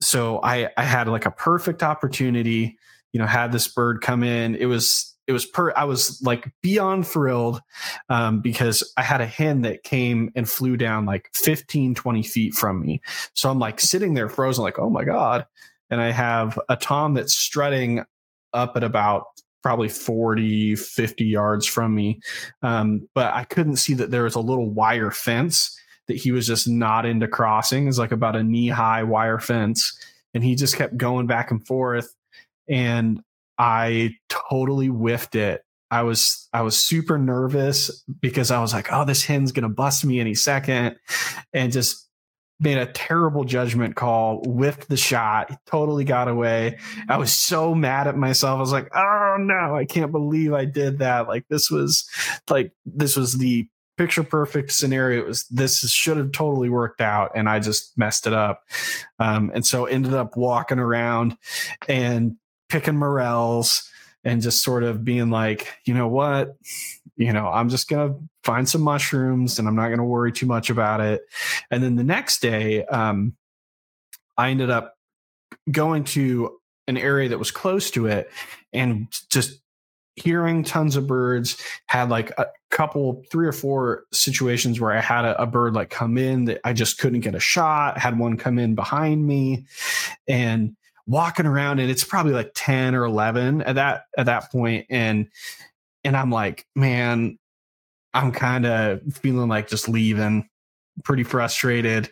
[0.00, 2.76] so i i had like a perfect opportunity
[3.14, 4.56] you know had this bird come in.
[4.56, 7.60] It was it was per i was like beyond thrilled
[8.08, 12.54] um, because i had a hen that came and flew down like 15 20 feet
[12.54, 13.00] from me
[13.34, 15.46] so i'm like sitting there frozen like oh my god
[15.90, 18.04] and i have a tom that's strutting
[18.52, 19.26] up at about
[19.62, 22.20] probably 40 50 yards from me
[22.62, 26.46] um, but i couldn't see that there was a little wire fence that he was
[26.46, 27.88] just not into crossing.
[27.88, 29.98] It's like about a knee high wire fence.
[30.34, 32.14] And he just kept going back and forth.
[32.68, 33.22] And
[33.58, 35.62] I totally whiffed it.
[35.90, 40.04] I was I was super nervous because I was like, oh, this hen's gonna bust
[40.04, 40.96] me any second.
[41.52, 42.08] And just
[42.60, 46.78] made a terrible judgment call, whiffed the shot, totally got away.
[47.08, 48.56] I was so mad at myself.
[48.56, 51.28] I was like, oh no, I can't believe I did that.
[51.28, 52.08] Like this was
[52.48, 55.20] like this was the picture perfect scenario.
[55.20, 58.64] It was this should have totally worked out, and I just messed it up.
[59.18, 61.36] Um, and so ended up walking around
[61.88, 62.36] and
[62.74, 63.88] picking morels
[64.24, 66.56] and just sort of being like, you know what,
[67.16, 70.70] you know, I'm just gonna find some mushrooms and I'm not gonna worry too much
[70.70, 71.22] about it.
[71.70, 73.36] And then the next day, um,
[74.36, 74.96] I ended up
[75.70, 76.58] going to
[76.88, 78.28] an area that was close to it
[78.72, 79.60] and just
[80.16, 81.56] hearing tons of birds
[81.86, 85.90] had like a couple three or four situations where i had a, a, bird like
[85.90, 89.64] come in that i just couldn't get a shot had one come in behind me
[90.28, 90.76] and
[91.06, 95.28] walking around and it's probably like 10 or 11 at that at that point and
[96.02, 97.38] and i'm like man
[98.14, 100.48] i'm kind of feeling like just leaving
[101.02, 102.08] pretty frustrated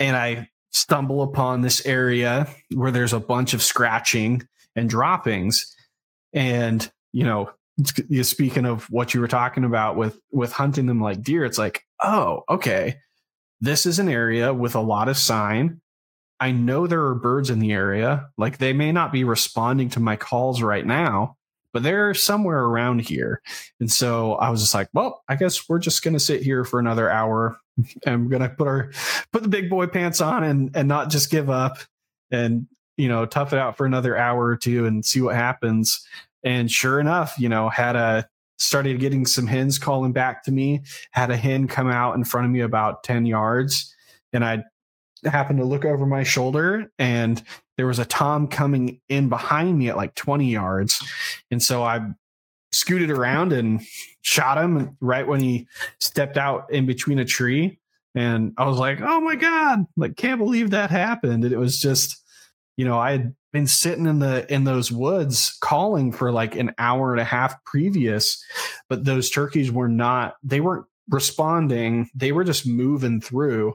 [0.00, 4.42] and i stumble upon this area where there's a bunch of scratching
[4.74, 5.74] and droppings
[6.32, 7.50] and you know,
[8.22, 11.84] speaking of what you were talking about with with hunting them like deer, it's like,
[12.02, 12.96] oh, okay,
[13.60, 15.80] this is an area with a lot of sign.
[16.40, 18.28] I know there are birds in the area.
[18.36, 21.36] Like they may not be responding to my calls right now,
[21.72, 23.40] but they're somewhere around here.
[23.80, 26.64] And so I was just like, well, I guess we're just going to sit here
[26.64, 27.58] for another hour.
[28.06, 28.90] I'm going to put our
[29.32, 31.78] put the big boy pants on and and not just give up
[32.30, 36.06] and you know tough it out for another hour or two and see what happens.
[36.44, 38.28] And sure enough, you know, had a
[38.58, 40.82] started getting some hens calling back to me.
[41.10, 43.94] Had a hen come out in front of me about 10 yards.
[44.32, 44.64] And I
[45.26, 47.42] happened to look over my shoulder and
[47.76, 51.02] there was a tom coming in behind me at like 20 yards.
[51.50, 52.00] And so I
[52.72, 53.80] scooted around and
[54.22, 55.66] shot him right when he
[56.00, 57.78] stepped out in between a tree.
[58.14, 61.44] And I was like, oh my God, like, can't believe that happened.
[61.44, 62.22] And it was just,
[62.76, 66.72] you know, I had been sitting in the in those woods calling for like an
[66.76, 68.44] hour and a half previous
[68.88, 73.72] but those turkeys were not they weren't responding they were just moving through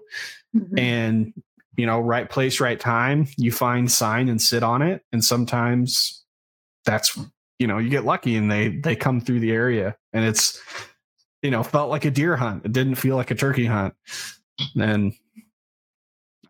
[0.55, 0.77] mm-hmm.
[0.77, 1.33] and
[1.77, 6.23] you know right place right time you find sign and sit on it and sometimes
[6.85, 7.17] that's
[7.59, 10.59] you know you get lucky and they they come through the area and it's
[11.41, 13.93] you know felt like a deer hunt it didn't feel like a turkey hunt
[14.75, 15.13] and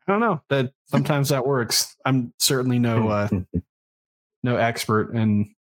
[0.09, 1.95] I don't know that sometimes that works.
[2.03, 3.27] I'm certainly no uh,
[4.43, 5.53] no expert in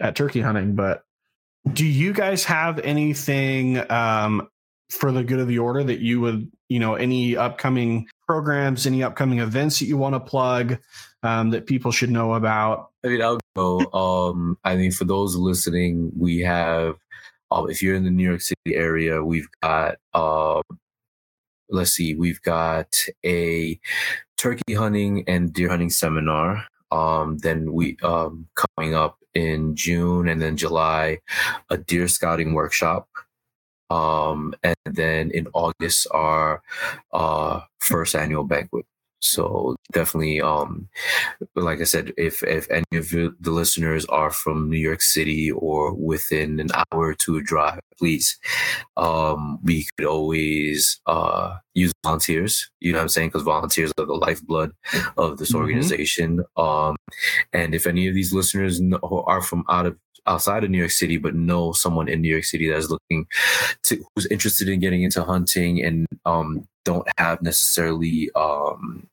[0.00, 1.04] at turkey hunting, but
[1.72, 4.48] do you guys have anything um,
[4.90, 9.02] for the good of the order that you would you know any upcoming programs, any
[9.02, 10.78] upcoming events that you want to plug
[11.22, 12.90] um, that people should know about?
[13.04, 13.80] I mean, I'll go.
[13.92, 16.96] Um, I mean, for those listening, we have.
[17.50, 20.62] Um, if you're in the New York City area, we've got uh,
[21.72, 22.94] let's see, we've got
[23.24, 23.78] a
[24.36, 26.66] turkey hunting and deer hunting seminar.
[26.90, 31.18] Um, then we um, coming up in June and then July,
[31.70, 33.08] a deer scouting workshop.
[33.92, 36.62] Um, and then in August, our
[37.12, 38.86] uh, first annual banquet.
[39.22, 40.88] So definitely, um,
[41.54, 45.94] like I said, if if any of the listeners are from New York City or
[45.94, 48.36] within an hour or two drive, please,
[48.96, 52.68] um, we could always uh, use volunteers.
[52.80, 53.28] You know what I'm saying?
[53.28, 54.72] Because volunteers are the lifeblood
[55.16, 55.58] of this mm-hmm.
[55.58, 56.44] organization.
[56.56, 56.96] Um,
[57.52, 59.96] and if any of these listeners know, are from out of
[60.26, 63.26] outside of New York City, but know someone in New York City that's looking
[63.84, 69.06] to who's interested in getting into hunting and um, don't have necessarily um,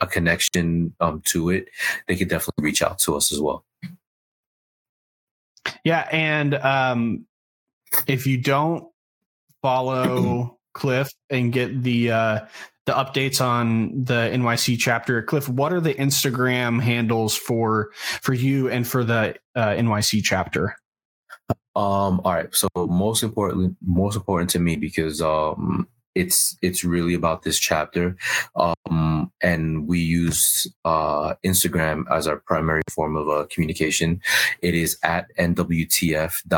[0.00, 1.68] a connection um, to it,
[2.08, 3.64] they could definitely reach out to us as well.
[5.84, 7.26] Yeah, and um,
[8.06, 8.88] if you don't
[9.62, 12.40] follow Cliff and get the uh,
[12.90, 18.68] the updates on the NYC chapter, Cliff, what are the Instagram handles for for you
[18.68, 20.74] and for the uh, NYC chapter?
[21.76, 22.52] Um, all right.
[22.52, 25.86] So most importantly, most important to me because um,
[26.16, 28.16] it's it's really about this chapter
[28.56, 34.20] um, and we use uh, instagram as our primary form of uh, communication
[34.60, 36.50] it is at nwtf.nyc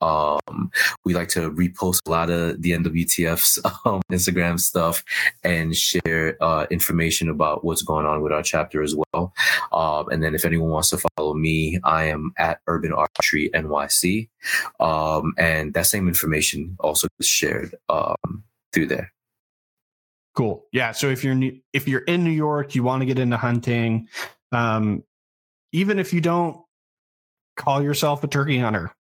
[0.00, 0.70] um,
[1.04, 5.04] we like to repost a lot of the NWTF's um, Instagram stuff
[5.42, 9.32] and share uh, information about what's going on with our chapter as well.
[9.72, 14.28] Um, and then if anyone wants to follow me, I am at Urban Archery NYC.
[14.78, 19.12] Um, and that same information also is shared um, through there.
[20.34, 20.64] Cool.
[20.72, 20.92] Yeah.
[20.92, 21.38] So if you're
[21.72, 24.08] if you're in New York, you want to get into hunting,
[24.52, 25.02] um,
[25.72, 26.56] even if you don't
[27.56, 28.92] call yourself a turkey hunter,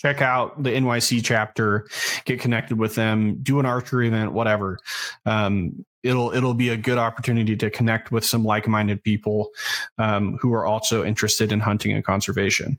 [0.00, 1.86] check out the NYC chapter,
[2.24, 4.78] get connected with them, do an archery event, whatever.
[5.26, 9.50] Um, it'll it'll be a good opportunity to connect with some like-minded people
[9.98, 12.78] um, who are also interested in hunting and conservation.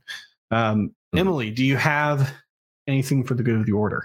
[0.50, 1.20] Um, mm-hmm.
[1.20, 2.34] Emilie, do you have
[2.88, 4.04] anything for the good of the order?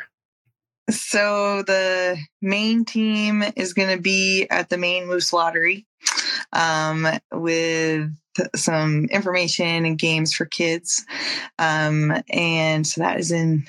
[0.91, 5.85] So the Maine team is going to be at the Maine Moose Lottery
[6.53, 8.13] um, with
[8.55, 11.05] some information and games for kids.
[11.59, 13.67] Um, and so that is in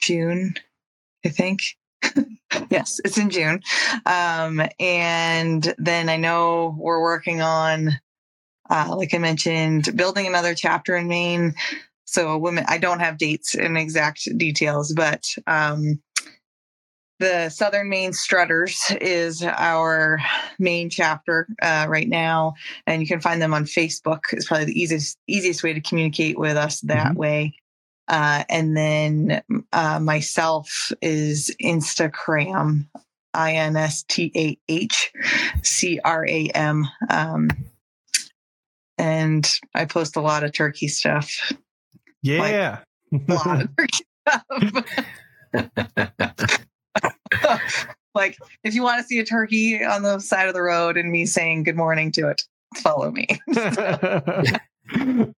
[0.00, 0.54] June,
[1.24, 1.60] I think.
[2.70, 3.62] yes, it's in June.
[4.06, 7.90] Um, and then I know we're working on,
[8.68, 11.54] uh, like I mentioned, building another chapter in Maine
[12.12, 16.02] so women, I don't have dates and exact details, but um,
[17.22, 20.18] the Southern Maine Strutters is our
[20.58, 22.54] main chapter uh, right now,
[22.84, 24.22] and you can find them on Facebook.
[24.32, 27.18] It's probably the easiest easiest way to communicate with us that mm-hmm.
[27.18, 27.54] way.
[28.08, 29.40] Uh, and then
[29.72, 32.88] uh, myself is Instagram,
[33.32, 35.12] I N S T A H
[35.62, 36.88] C R A M.
[37.08, 37.50] Um,
[38.98, 41.52] and I post a lot of turkey stuff.
[42.20, 42.80] Yeah.
[43.12, 43.92] Like,
[48.64, 51.26] if you want to see a turkey on the side of the road and me
[51.26, 52.42] saying good morning to it,
[52.76, 53.26] follow me.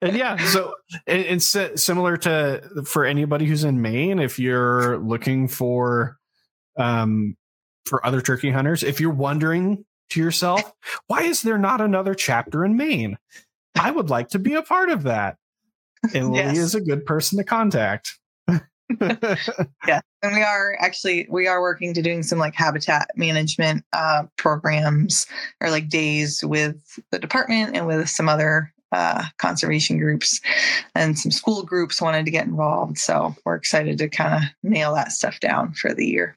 [0.00, 0.74] and yeah, so
[1.06, 6.16] it's similar to for anybody who's in Maine, if you're looking for
[6.76, 7.36] um
[7.86, 10.72] for other turkey hunters, if you're wondering to yourself,
[11.06, 13.18] why is there not another chapter in Maine?
[13.78, 15.36] I would like to be a part of that.
[16.14, 16.46] And yes.
[16.46, 18.18] Lily is a good person to contact.
[19.00, 20.00] Yeah.
[20.22, 25.26] And we are actually we are working to doing some like habitat management uh, programs
[25.60, 30.40] or like days with the department and with some other uh, conservation groups
[30.94, 32.98] and some school groups wanted to get involved.
[32.98, 36.36] So we're excited to kind of nail that stuff down for the year.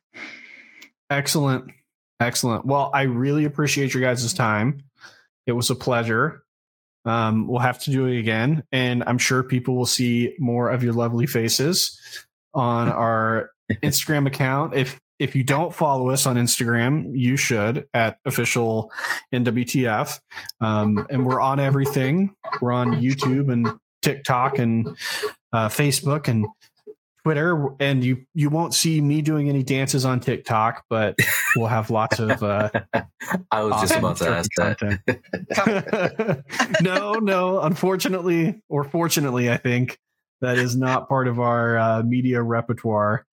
[1.09, 1.71] Excellent.
[2.19, 2.65] Excellent.
[2.65, 4.83] Well, I really appreciate your guys' time.
[5.45, 6.43] It was a pleasure.
[7.05, 10.83] Um, we'll have to do it again, and I'm sure people will see more of
[10.83, 11.99] your lovely faces
[12.53, 14.75] on our Instagram account.
[14.75, 18.91] If if you don't follow us on Instagram, you should at official
[19.33, 20.19] NWTF.
[20.59, 22.35] Um, and we're on everything.
[22.61, 24.97] We're on YouTube and TikTok and
[25.53, 26.47] uh, Facebook and
[27.23, 31.15] Twitter, and you you won't see me doing any dances on TikTok, but
[31.55, 32.43] we'll have lots of.
[32.43, 32.69] Uh,
[33.51, 34.83] I was just about to ask that.
[36.81, 37.61] no, no.
[37.61, 39.97] Unfortunately, or fortunately, I think
[40.43, 43.25] that is not part of our uh, media repertoire.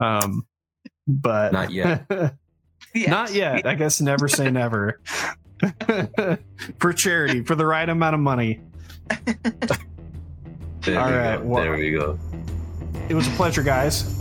[0.00, 0.46] Um,
[1.06, 2.06] but not yet.
[2.94, 3.66] not yet.
[3.66, 4.98] I guess never say never.
[6.78, 8.62] for charity, for the right amount of money.
[10.80, 11.44] There All right.
[11.44, 12.18] Well, there we go.
[13.10, 14.18] It was a pleasure, guys.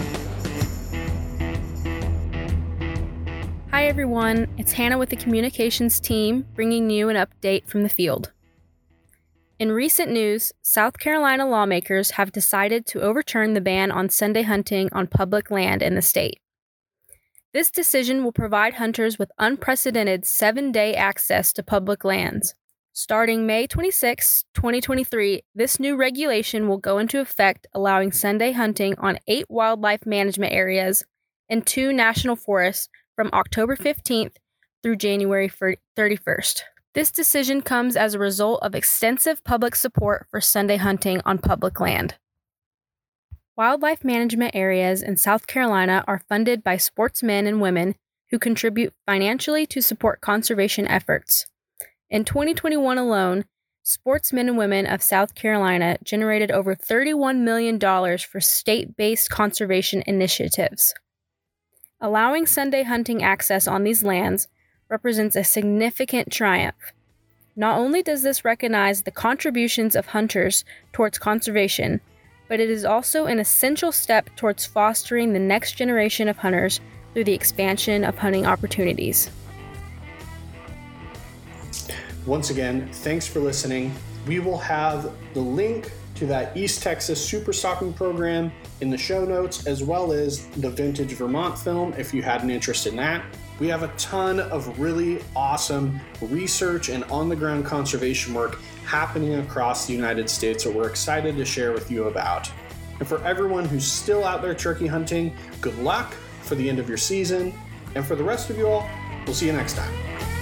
[3.71, 4.53] Hi, everyone.
[4.57, 8.32] It's Hannah with the communications team bringing you an update from the field.
[9.63, 14.89] In recent news, South Carolina lawmakers have decided to overturn the ban on Sunday hunting
[14.91, 16.41] on public land in the state.
[17.53, 22.55] This decision will provide hunters with unprecedented seven day access to public lands.
[22.91, 29.17] Starting May 26, 2023, this new regulation will go into effect, allowing Sunday hunting on
[29.29, 31.05] eight wildlife management areas
[31.47, 34.35] and two national forests from October 15th
[34.83, 35.49] through January
[35.95, 36.63] 31st.
[36.93, 41.79] This decision comes as a result of extensive public support for Sunday hunting on public
[41.79, 42.15] land.
[43.57, 47.95] Wildlife management areas in South Carolina are funded by sportsmen and women
[48.29, 51.47] who contribute financially to support conservation efforts.
[52.11, 53.45] In 2021 alone,
[53.81, 57.79] sportsmen and women of South Carolina generated over $31 million
[58.19, 60.93] for state based conservation initiatives.
[61.99, 64.47] Allowing Sunday hunting access on these lands
[64.93, 66.93] represents a significant triumph.
[67.55, 71.99] Not only does this recognize the contributions of hunters towards conservation,
[72.47, 76.79] but it is also an essential step towards fostering the next generation of hunters
[77.11, 79.31] through the expansion of hunting opportunities.
[82.27, 83.91] Once again, thanks for listening.
[84.27, 88.51] We will have the link to that East Texas Super Stocking program
[88.81, 92.51] in the show notes, as well as the Vintage Vermont film if you had an
[92.51, 93.25] interest in that.
[93.59, 99.35] We have a ton of really awesome research and on the ground conservation work happening
[99.35, 102.51] across the United States that we're excited to share with you about.
[102.99, 106.87] And for everyone who's still out there turkey hunting, good luck for the end of
[106.87, 107.53] your season.
[107.95, 108.89] And for the rest of you all,
[109.25, 110.32] we'll see you next time.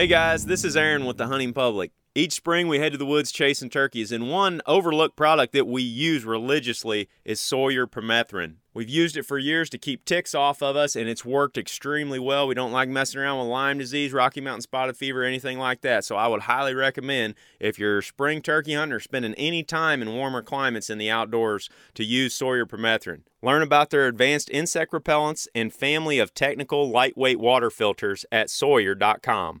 [0.00, 1.92] Hey guys, this is Aaron with the Hunting Public.
[2.14, 5.82] Each spring we head to the woods chasing turkeys, and one overlooked product that we
[5.82, 8.54] use religiously is Sawyer permethrin.
[8.72, 12.18] We've used it for years to keep ticks off of us, and it's worked extremely
[12.18, 12.48] well.
[12.48, 16.06] We don't like messing around with Lyme disease, Rocky Mountain spotted fever, anything like that.
[16.06, 20.14] So I would highly recommend if you're a spring turkey hunter spending any time in
[20.14, 23.24] warmer climates in the outdoors to use Sawyer permethrin.
[23.42, 29.60] Learn about their advanced insect repellents and family of technical lightweight water filters at sawyer.com.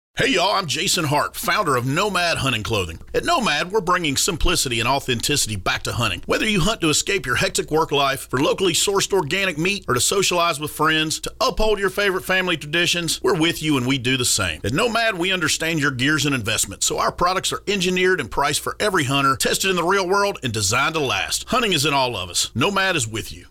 [0.21, 2.99] Hey y'all, I'm Jason Hart, founder of Nomad Hunting Clothing.
[3.11, 6.21] At Nomad, we're bringing simplicity and authenticity back to hunting.
[6.27, 9.95] Whether you hunt to escape your hectic work life, for locally sourced organic meat, or
[9.95, 13.97] to socialize with friends, to uphold your favorite family traditions, we're with you and we
[13.97, 14.61] do the same.
[14.63, 18.59] At Nomad, we understand your gears and investments, so our products are engineered and priced
[18.59, 21.45] for every hunter, tested in the real world, and designed to last.
[21.49, 22.51] Hunting is in all of us.
[22.53, 23.47] Nomad is with you.